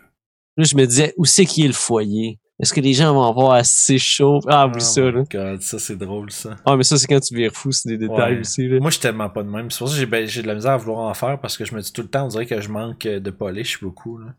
Là, 0.57 0.65
je 0.65 0.77
me 0.77 0.87
disais 0.87 1.15
où 1.17 1.25
c'est 1.25 1.45
qui 1.47 1.65
est 1.65 1.69
le 1.69 1.73
foyer? 1.73 2.39
Est-ce 2.61 2.73
que 2.75 2.81
les 2.81 2.93
gens 2.93 3.15
vont 3.15 3.23
avoir 3.25 3.53
assez 3.53 3.99
chaud? 3.99 4.41
Ah, 4.49 4.67
oublie 4.67 4.79
Oh 4.81 4.85
ça 4.85 5.01
là. 5.11 5.23
God, 5.31 5.63
ça 5.63 5.79
c'est 5.79 5.97
drôle 5.97 6.31
ça. 6.33 6.57
Ah, 6.65 6.77
mais 6.77 6.83
ça 6.83 6.97
c'est 6.97 7.07
quand 7.07 7.21
tu 7.21 7.35
vires 7.35 7.53
fou, 7.53 7.71
c'est 7.71 7.89
des 7.89 7.99
détails 7.99 8.35
Ouais. 8.35 8.41
aussi 8.41 8.67
là. 8.67 8.81
Moi, 8.81 8.91
je 8.91 8.95
suis 8.97 9.03
tellement 9.03 9.31
pas 9.31 9.43
de 9.45 9.49
même. 9.49 9.71
C'est 9.71 9.79
pour 9.79 9.89
ça 9.89 9.95
que 9.95 10.01
j'ai 10.01 10.07
ben, 10.07 10.27
j'ai 10.27 10.43
de 10.43 10.49
la 10.49 10.55
misère 10.57 10.73
à 10.73 10.77
vouloir 10.77 11.01
en 11.09 11.15
faire 11.15 11.39
parce 11.41 11.57
que 11.57 11.65
je 11.65 11.75
me 11.75 11.81
dis 11.81 11.93
tout 11.93 12.03
le 12.03 12.09
temps, 12.09 12.25
on 12.25 12.29
dirait 12.29 12.47
que 12.47 12.61
je 12.61 12.69
manque 12.69 13.07
euh, 13.07 13.21
de 13.21 13.31
polish 13.31 13.81
beaucoup. 13.81 14.19
Là. 14.19 14.35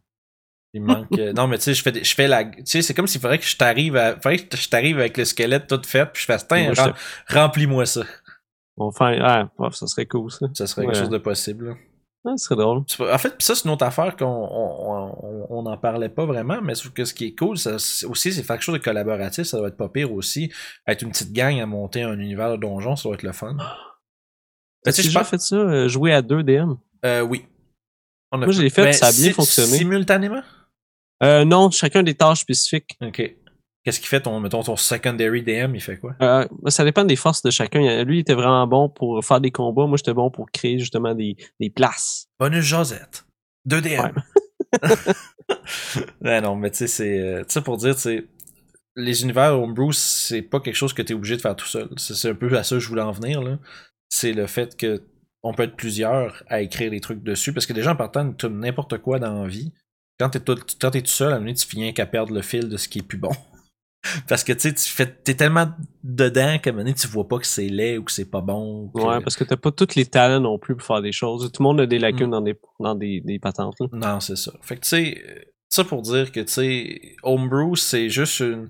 Il 0.73 0.84
manque. 0.84 1.08
euh, 1.17 1.32
non, 1.38 1.47
mais 1.47 1.58
tu 1.58 1.63
sais, 1.63 1.73
je 1.73 1.82
fais, 1.82 1.91
des- 1.93 2.03
je 2.03 2.13
fais 2.13 2.27
la. 2.27 2.43
Tu 2.43 2.62
sais, 2.65 2.82
c'est 2.82 2.93
comme 2.93 3.08
s'il 3.08 3.21
faudrait 3.21 3.39
que 3.39 3.45
je 3.45 3.55
t'arrive 3.55 3.95
à. 3.95 4.15
faudrait 4.15 4.39
que 4.39 4.58
je 4.58 4.67
t'arrive 4.69 4.99
avec 4.99 5.17
le 5.17 5.23
squelette 5.25 5.67
tout 5.67 5.82
fait, 5.86 6.05
puis 6.08 6.21
je 6.21 6.25
fasse, 6.25 6.45
tiens, 6.45 6.73
rem- 6.73 6.93
remplis-moi 7.29 7.86
ça. 7.86 8.01
On 8.75 8.91
fait 8.91 9.17
ah, 9.21 9.49
ouais, 9.58 9.69
ça 9.71 9.88
serait 9.88 10.05
cool 10.05 10.29
ça. 10.32 10.47
Ça 10.53 10.67
serait 10.67 10.82
Ouais. 10.82 10.88
quelque 10.93 10.99
chose 11.01 11.10
de 11.10 11.17
possible. 11.19 11.69
là. 11.69 11.73
Ah, 12.25 12.34
drôle. 12.51 12.84
C'est 12.88 12.97
pas- 12.97 13.13
En 13.13 13.17
fait, 13.17 13.34
ça, 13.39 13.55
c'est 13.55 13.63
une 13.65 13.71
autre 13.71 13.86
affaire 13.86 14.15
qu'on 14.17 14.25
on, 14.25 15.15
on, 15.49 15.65
on 15.67 15.77
parlait 15.77 16.10
pas 16.10 16.25
vraiment, 16.25 16.62
mais 16.62 16.75
sauf 16.75 16.91
que 16.91 17.05
ce 17.05 17.13
qui 17.13 17.27
est 17.27 17.36
cool, 17.36 17.58
ça, 17.58 17.79
c'est- 17.79 18.05
aussi, 18.05 18.34
c'est 18.34 18.43
faire 18.43 18.58
quelque 18.58 18.63
chose 18.63 18.77
de 18.77 18.84
collaboratif, 18.84 19.45
ça 19.45 19.58
doit 19.58 19.69
être 19.69 19.77
pas 19.77 19.89
pire 19.89 20.12
aussi. 20.12 20.51
Être 20.88 21.03
une 21.03 21.12
petite 21.12 21.32
gang 21.32 21.60
à 21.60 21.65
monter 21.65 22.03
un 22.03 22.19
univers 22.19 22.51
de 22.51 22.58
donjon, 22.58 22.95
ça 22.95 23.03
doit 23.03 23.13
être 23.15 23.23
le 23.23 23.32
fun. 23.32 23.55
Tu 23.58 23.63
T'as 24.84 24.91
sais, 24.91 25.01
je 25.03 25.08
déjà 25.08 25.23
fait 25.23 25.39
ça, 25.39 25.55
euh, 25.55 25.88
jouer 25.88 26.13
à 26.13 26.21
deux 26.21 26.43
DM? 26.43 26.73
Euh, 27.05 27.21
oui. 27.21 27.45
On 28.32 28.41
a 28.41 28.45
Moi, 28.45 28.53
je 28.53 28.62
l'ai 28.62 28.69
fait, 28.69 28.93
ça 28.93 29.08
a 29.08 29.12
bien 29.12 29.32
fonctionné. 29.34 29.77
Simultanément? 29.77 30.41
Euh, 31.23 31.43
non, 31.45 31.69
chacun 31.71 32.03
des 32.03 32.13
tâches 32.15 32.39
spécifiques. 32.41 32.97
Ok. 33.01 33.36
Qu'est-ce 33.83 33.99
qu'il 33.99 34.09
fait 34.09 34.21
ton, 34.21 34.39
mettons, 34.41 34.61
ton 34.61 34.75
secondary 34.75 35.41
DM, 35.41 35.73
il 35.73 35.81
fait 35.81 35.97
quoi? 35.97 36.13
Euh, 36.21 36.45
ça 36.67 36.83
dépend 36.83 37.05
des 37.05 37.15
forces 37.15 37.41
de 37.43 37.49
chacun. 37.49 38.03
Lui, 38.03 38.17
il 38.17 38.19
était 38.19 38.33
vraiment 38.33 38.67
bon 38.67 38.89
pour 38.89 39.23
faire 39.23 39.39
des 39.39 39.51
combats. 39.51 39.87
Moi, 39.87 39.97
j'étais 39.97 40.13
bon 40.13 40.29
pour 40.29 40.51
créer 40.51 40.77
justement 40.79 41.15
des, 41.15 41.37
des 41.59 41.69
places. 41.69 42.27
Bonus 42.39 42.65
Josette. 42.65 43.25
2 43.65 43.81
DM. 43.81 43.89
Ouais. 43.89 44.89
ouais, 46.21 46.41
non, 46.41 46.55
mais 46.55 46.71
tu 46.71 46.77
sais, 46.79 46.87
c'est. 46.87 47.19
euh, 47.19 47.39
Tu 47.43 47.53
sais, 47.53 47.61
pour 47.61 47.77
dire, 47.77 47.95
tu 47.95 48.01
sais, 48.01 48.25
les 48.95 49.23
univers 49.23 49.57
Homebrew, 49.59 49.91
c'est 49.93 50.41
pas 50.41 50.59
quelque 50.59 50.75
chose 50.75 50.93
que 50.93 51.01
t'es 51.01 51.13
obligé 51.13 51.37
de 51.37 51.41
faire 51.41 51.55
tout 51.55 51.65
seul. 51.65 51.89
C'est 51.97 52.29
un 52.29 52.35
peu 52.35 52.53
à 52.57 52.63
ça 52.63 52.75
que 52.75 52.79
je 52.81 52.87
voulais 52.87 53.01
en 53.01 53.11
venir, 53.11 53.41
là. 53.41 53.59
C'est 54.09 54.33
le 54.33 54.47
fait 54.47 54.75
que 54.75 55.01
on 55.41 55.53
peut 55.53 55.63
être 55.63 55.77
plusieurs 55.77 56.43
à 56.49 56.61
écrire 56.61 56.91
des 56.91 56.99
trucs 56.99 57.23
dessus. 57.23 57.53
Parce 57.53 57.65
que 57.65 57.73
déjà, 57.73 57.93
en 57.93 57.95
partant, 57.95 58.31
t'as 58.33 58.49
n'importe 58.49 58.97
quoi 58.97 59.19
dans 59.19 59.43
la 59.43 59.47
vie. 59.47 59.71
Quand 60.19 60.29
t'es 60.29 60.41
tout, 60.41 60.57
quand 60.81 60.91
t'es 60.91 61.01
tout 61.01 61.07
seul, 61.07 61.27
à 61.29 61.31
un 61.31 61.33
moment 61.35 61.45
donné, 61.45 61.53
tu 61.55 61.65
finis 61.65 61.93
qu'à 61.93 62.05
perdre 62.05 62.33
le 62.33 62.41
fil 62.41 62.67
de 62.67 62.75
ce 62.75 62.89
qui 62.89 62.99
est 62.99 63.03
plus 63.03 63.17
bon. 63.17 63.31
Parce 64.27 64.43
que 64.45 64.53
tu 64.53 64.71
sais, 64.75 65.05
t'es 65.23 65.33
tellement 65.35 65.67
dedans 66.03 66.57
qu'à 66.57 66.69
un 66.69 66.73
moment 66.73 66.83
donné, 66.85 66.93
tu 66.95 67.05
vois 67.07 67.27
pas 67.27 67.38
que 67.38 67.45
c'est 67.45 67.67
laid 67.67 67.97
ou 67.97 68.03
que 68.03 68.12
c'est 68.12 68.29
pas 68.31 68.41
bon. 68.41 68.89
que- 68.95 69.01
Ouais, 69.01 69.19
parce 69.21 69.35
que 69.35 69.43
t'as 69.43 69.57
pas 69.57 69.71
tous 69.71 69.95
les 69.95 70.05
talents 70.05 70.39
non 70.39 70.57
plus 70.57 70.75
pour 70.75 70.85
faire 70.88 71.01
des 71.01 71.12
choses. 71.12 71.51
Tout 71.51 71.62
le 71.62 71.67
monde 71.67 71.81
a 71.81 71.85
des 71.85 71.99
lacunes 71.99 72.27
Mm. 72.27 72.31
dans 72.31 72.41
des, 72.41 72.59
dans 72.79 72.95
des, 72.95 73.21
des 73.21 73.39
patentes. 73.39 73.75
là. 73.81 73.88
Non, 73.91 74.19
c'est 74.21 74.38
ça. 74.38 74.53
Fait 74.62 74.75
que 74.77 74.81
tu 74.81 74.88
sais, 74.89 75.23
ça 75.69 75.83
pour 75.83 76.01
dire 76.01 76.31
que 76.31 76.39
tu 76.39 76.47
sais, 76.51 77.15
Homebrew, 77.23 77.75
c'est 77.75 78.09
juste 78.09 78.39
une. 78.39 78.69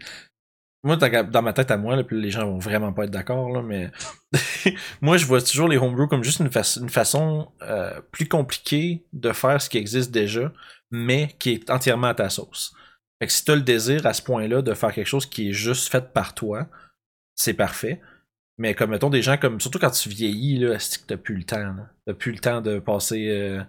Moi, 0.84 0.96
dans 0.96 1.30
dans 1.30 1.42
ma 1.42 1.54
tête 1.54 1.72
à 1.72 1.78
moi, 1.78 1.96
là, 1.98 2.04
puis 2.04 2.20
les 2.22 2.32
gens 2.32 2.46
vont 2.46 2.58
vraiment 2.58 2.92
pas 2.94 3.04
être 3.04 3.12
d'accord, 3.12 3.50
là, 3.52 3.62
mais 3.62 3.92
moi, 5.02 5.18
je 5.18 5.26
vois 5.26 5.42
toujours 5.42 5.68
les 5.68 5.78
Homebrew 5.78 6.08
comme 6.08 6.24
juste 6.24 6.40
une, 6.40 6.50
fa- 6.50 6.80
une 6.80 6.90
façon 6.90 7.50
euh, 7.62 8.00
plus 8.12 8.28
compliquée 8.28 9.06
de 9.14 9.32
faire 9.34 9.62
ce 9.62 9.70
qui 9.70 9.78
existe 9.78 10.10
déjà, 10.12 10.52
mais 10.90 11.36
qui 11.38 11.52
est 11.52 11.70
entièrement 11.70 12.08
à 12.08 12.14
ta 12.16 12.30
sauce. 12.30 12.74
Fait 13.20 13.28
que 13.28 13.34
si 13.34 13.44
t'as 13.44 13.56
le 13.56 13.62
désir 13.62 14.06
à 14.06 14.14
ce 14.14 14.22
point-là 14.22 14.62
de 14.62 14.74
faire 14.74 14.94
quelque 14.94 15.08
chose 15.08 15.26
qui 15.26 15.50
est 15.50 15.54
juste 15.54 15.92
fait 15.92 16.14
par 16.14 16.34
toi, 16.34 16.68
c'est 17.36 17.54
parfait. 17.54 18.02
Mais 18.58 18.76
comme 18.76 18.92
mettons 18.92 19.10
des 19.10 19.22
gens 19.22 19.38
comme. 19.38 19.60
Surtout 19.60 19.80
quand 19.80 19.92
tu 19.92 20.10
vieillis, 20.10 20.60
là, 20.60 20.80
c'est 20.80 21.02
que 21.02 21.08
t'as 21.08 21.18
plus 21.18 21.36
le 21.36 21.44
temps. 21.44 21.76
T'as 22.06 22.14
plus 22.14 22.32
le 22.32 22.40
temps 22.40 22.62
de 22.62 22.80
passer 22.80 23.30
euh, 23.30 23.64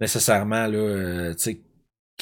nécessairement 0.00 0.66
là, 0.66 0.78
euh, 0.78 1.34
tu 1.34 1.40
sais, 1.40 1.60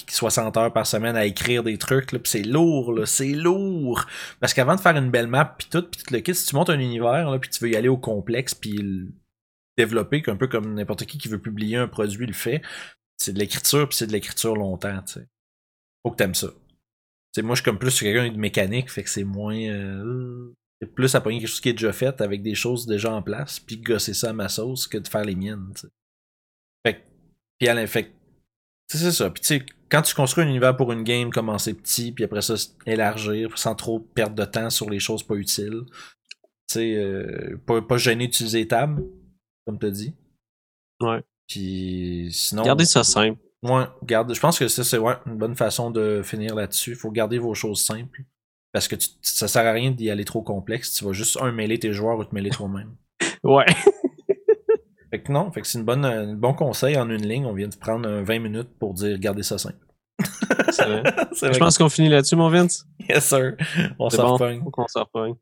60 0.09 0.57
heures 0.57 0.73
par 0.73 0.87
semaine 0.87 1.17
à 1.17 1.27
écrire 1.27 1.63
des 1.63 1.79
trucs, 1.79 2.11
pis 2.11 2.19
c'est 2.25 2.43
lourd, 2.43 2.93
là, 2.93 3.07
c'est 3.07 3.33
lourd. 3.33 4.07
Parce 4.41 4.55
qu'avant 4.55 4.75
de 4.77 4.81
faire 4.81 4.97
une 4.97 5.11
belle 5.11 5.27
map, 5.27 5.45
puis 5.59 5.69
tout, 5.71 5.83
puis 5.83 6.03
tout 6.03 6.15
le 6.15 6.21
kit, 6.21 6.35
si 6.35 6.47
tu 6.47 6.55
montes 6.57 6.71
un 6.71 6.79
univers, 6.79 7.31
là, 7.31 7.39
puis 7.39 7.51
tu 7.51 7.63
veux 7.63 7.71
y 7.71 7.77
aller 7.77 7.89
au 7.89 7.99
complexe, 7.99 8.55
puis 8.55 9.13
développer, 9.77 10.23
un 10.27 10.37
peu 10.37 10.49
comme 10.49 10.75
n'importe 10.75 11.05
qui 11.07 11.19
qui 11.19 11.29
veut 11.29 11.41
publier 11.41 11.77
un 11.77 11.89
produit 11.89 12.27
le 12.27 12.33
fait, 12.33 12.63
c'est 13.19 13.33
de 13.33 13.39
l'écriture, 13.39 13.89
puis 13.89 13.97
c'est 13.99 14.07
de 14.07 14.13
l'écriture 14.13 14.57
longtemps, 14.57 15.03
tu 15.03 15.15
sais. 15.15 15.27
Faut 16.05 16.11
que 16.11 16.17
t'aimes 16.17 16.35
ça. 16.35 16.49
Tu 16.49 16.55
sais, 17.37 17.43
moi, 17.43 17.55
je 17.55 17.63
suis 17.63 17.65
comme 17.65 17.79
plus 17.79 17.99
quelqu'un 17.99 18.31
de 18.31 18.39
mécanique, 18.39 18.91
fait 18.91 19.03
que 19.03 19.11
c'est 19.11 19.25
moins... 19.25 19.57
euh, 19.57 20.53
c'est 20.81 20.93
plus 20.93 21.15
à 21.15 21.21
pogner 21.21 21.39
quelque 21.39 21.49
chose 21.49 21.61
qui 21.61 21.69
est 21.69 21.75
déjà 21.75 21.93
fait 21.93 22.21
avec 22.21 22.43
des 22.43 22.55
choses 22.55 22.87
déjà 22.87 23.13
en 23.13 23.23
place, 23.23 23.61
puis 23.61 23.77
gosser 23.77 24.15
ça 24.15 24.31
à 24.31 24.33
ma 24.33 24.49
sauce 24.49 24.87
que 24.89 24.99
de 24.99 25.07
faire 25.07 25.25
les 25.25 25.37
miennes. 25.37 25.73
Fait 26.85 26.95
que, 26.95 27.01
puis 27.59 27.69
à 27.69 27.75
l'in- 27.75 27.87
fait 27.87 28.05
que, 28.05 28.09
tu 28.91 28.99
sais, 28.99 29.05
c'est 29.05 29.13
ça. 29.13 29.31
Puis 29.31 29.41
tu 29.43 29.47
sais, 29.47 29.67
quand 29.89 30.03
tu 30.03 30.15
construis 30.15 30.45
un 30.45 30.49
univers 30.49 30.77
pour 30.77 30.91
une 30.93 31.05
game, 31.05 31.31
commencer 31.31 31.73
petit, 31.75 32.13
puis 32.13 32.25
après 32.25 32.43
ça, 32.43 32.55
élargir 32.85 33.57
sans 33.57 33.75
trop 33.77 34.01
perdre 34.01 34.35
de 34.35 34.45
temps 34.45 34.71
sur 34.71 34.91
les 34.91 34.99
choses 34.99 35.23
pas 35.23 35.37
utiles. 35.37 35.85
Tu 36.69 36.75
sais, 36.75 36.97
euh, 36.97 37.57
pas, 37.65 37.81
pas 37.81 37.97
gêner 37.97 38.27
d'utiliser 38.27 38.61
les 38.61 38.69
tables, 38.69 39.05
comme 39.67 39.79
t'as 39.79 39.91
dit. 39.91 40.15
Ouais. 41.01 41.23
Puis 41.47 42.29
sinon. 42.33 42.63
Gardez 42.65 42.87
ça 42.87 43.05
simple. 43.05 43.39
Ouais, 43.63 43.85
garde. 44.05 44.35
Je 44.35 44.41
pense 44.41 44.59
que 44.59 44.69
ça, 44.69 44.83
c'est 44.85 44.99
ouais, 44.99 45.15
une 45.27 45.37
bonne 45.37 45.55
façon 45.55 45.91
de 45.91 46.23
finir 46.23 46.55
là-dessus. 46.55 46.95
Faut 46.95 47.11
garder 47.11 47.39
vos 47.39 47.55
choses 47.55 47.81
simples. 47.83 48.23
Parce 48.73 48.89
que 48.89 48.97
tu- 48.97 49.11
ça 49.21 49.49
sert 49.49 49.67
à 49.67 49.73
rien 49.73 49.91
d'y 49.91 50.11
aller 50.11 50.25
trop 50.25 50.43
complexe. 50.43 50.93
Tu 50.95 51.05
vas 51.05 51.13
juste, 51.13 51.39
un, 51.41 51.53
mêler 51.53 51.79
tes 51.79 51.93
joueurs 51.93 52.19
ou 52.19 52.25
te 52.25 52.35
mêler 52.35 52.51
toi-même. 52.51 52.95
Ouais. 53.45 53.67
Fait 55.11 55.21
que 55.23 55.31
non, 55.31 55.53
fait 55.53 55.61
que 55.61 55.67
c'est 55.67 55.79
une 55.79 55.85
bonne, 55.85 56.07
un 56.07 56.33
bon 56.35 56.55
conseil 56.55 56.97
en 56.97 57.11
une 57.11 57.27
ligne. 57.27 57.45
On 57.45 57.53
vient 57.53 57.69
de 57.69 57.77
prendre 57.77 58.09
un 58.09 58.23
20 58.23 58.39
minutes 58.39 58.71
pour 58.79 58.95
dire 58.95 59.19
gardez 59.19 59.43
ça 59.43 59.59
simple. 59.59 59.77
Je 60.19 61.47
vrai 61.47 61.59
pense 61.59 61.77
qu'on 61.77 61.91
finit 61.91 62.09
là-dessus, 62.09 62.35
mon 62.35 62.49
Vince. 62.49 62.87
Yes, 63.11 63.27
sir. 63.27 63.57
On 63.99 64.09
s'en 64.09 64.23
bon. 64.23 64.33
repogne. 64.35 64.65
Qu'on 64.71 64.89
s'en 64.89 65.01
repogne. 65.01 65.35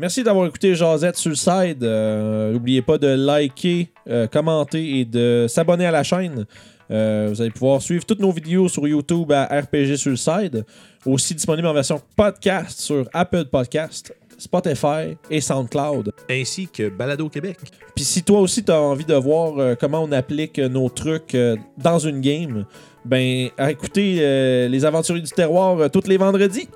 Merci 0.00 0.22
d'avoir 0.22 0.46
écouté 0.46 0.70
le 0.70 1.34
side. 1.34 1.82
Euh, 1.82 2.52
N'oubliez 2.52 2.82
pas 2.82 2.98
de 2.98 3.08
liker, 3.08 3.88
euh, 4.08 4.28
commenter 4.28 5.00
et 5.00 5.04
de 5.04 5.46
s'abonner 5.48 5.86
à 5.86 5.90
la 5.90 6.04
chaîne. 6.04 6.46
Euh, 6.92 7.26
vous 7.28 7.42
allez 7.42 7.50
pouvoir 7.50 7.82
suivre 7.82 8.06
toutes 8.06 8.20
nos 8.20 8.30
vidéos 8.30 8.68
sur 8.68 8.86
YouTube 8.86 9.32
à 9.32 9.46
RPG 9.46 9.96
sur 9.96 10.10
le 10.10 10.16
side. 10.16 10.64
Aussi 11.04 11.34
disponible 11.34 11.66
en 11.66 11.72
version 11.74 12.00
podcast 12.14 12.78
sur 12.80 13.08
Apple 13.12 13.46
Podcast, 13.46 14.14
Spotify 14.38 15.16
et 15.30 15.40
SoundCloud. 15.40 16.12
ainsi 16.30 16.68
que 16.68 16.88
Balado 16.90 17.28
Québec. 17.28 17.58
Puis 17.96 18.04
si 18.04 18.22
toi 18.22 18.38
aussi 18.38 18.62
tu 18.64 18.70
as 18.70 18.80
envie 18.80 19.04
de 19.04 19.14
voir 19.14 19.58
euh, 19.58 19.74
comment 19.74 20.04
on 20.04 20.12
applique 20.12 20.60
nos 20.60 20.88
trucs 20.90 21.36
dans 21.76 21.98
une 21.98 22.20
game, 22.20 22.66
ben 23.04 23.48
écoutez 23.58 24.68
les 24.68 24.84
aventuriers 24.84 25.22
du 25.22 25.32
terroir 25.32 25.90
tous 25.90 26.06
les 26.06 26.18
vendredis. 26.18 26.68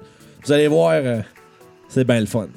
Vous 0.45 0.51
allez 0.51 0.67
voir, 0.67 1.01
c'est 1.89 2.05
bien 2.05 2.19
le 2.19 2.27
fun. 2.27 2.49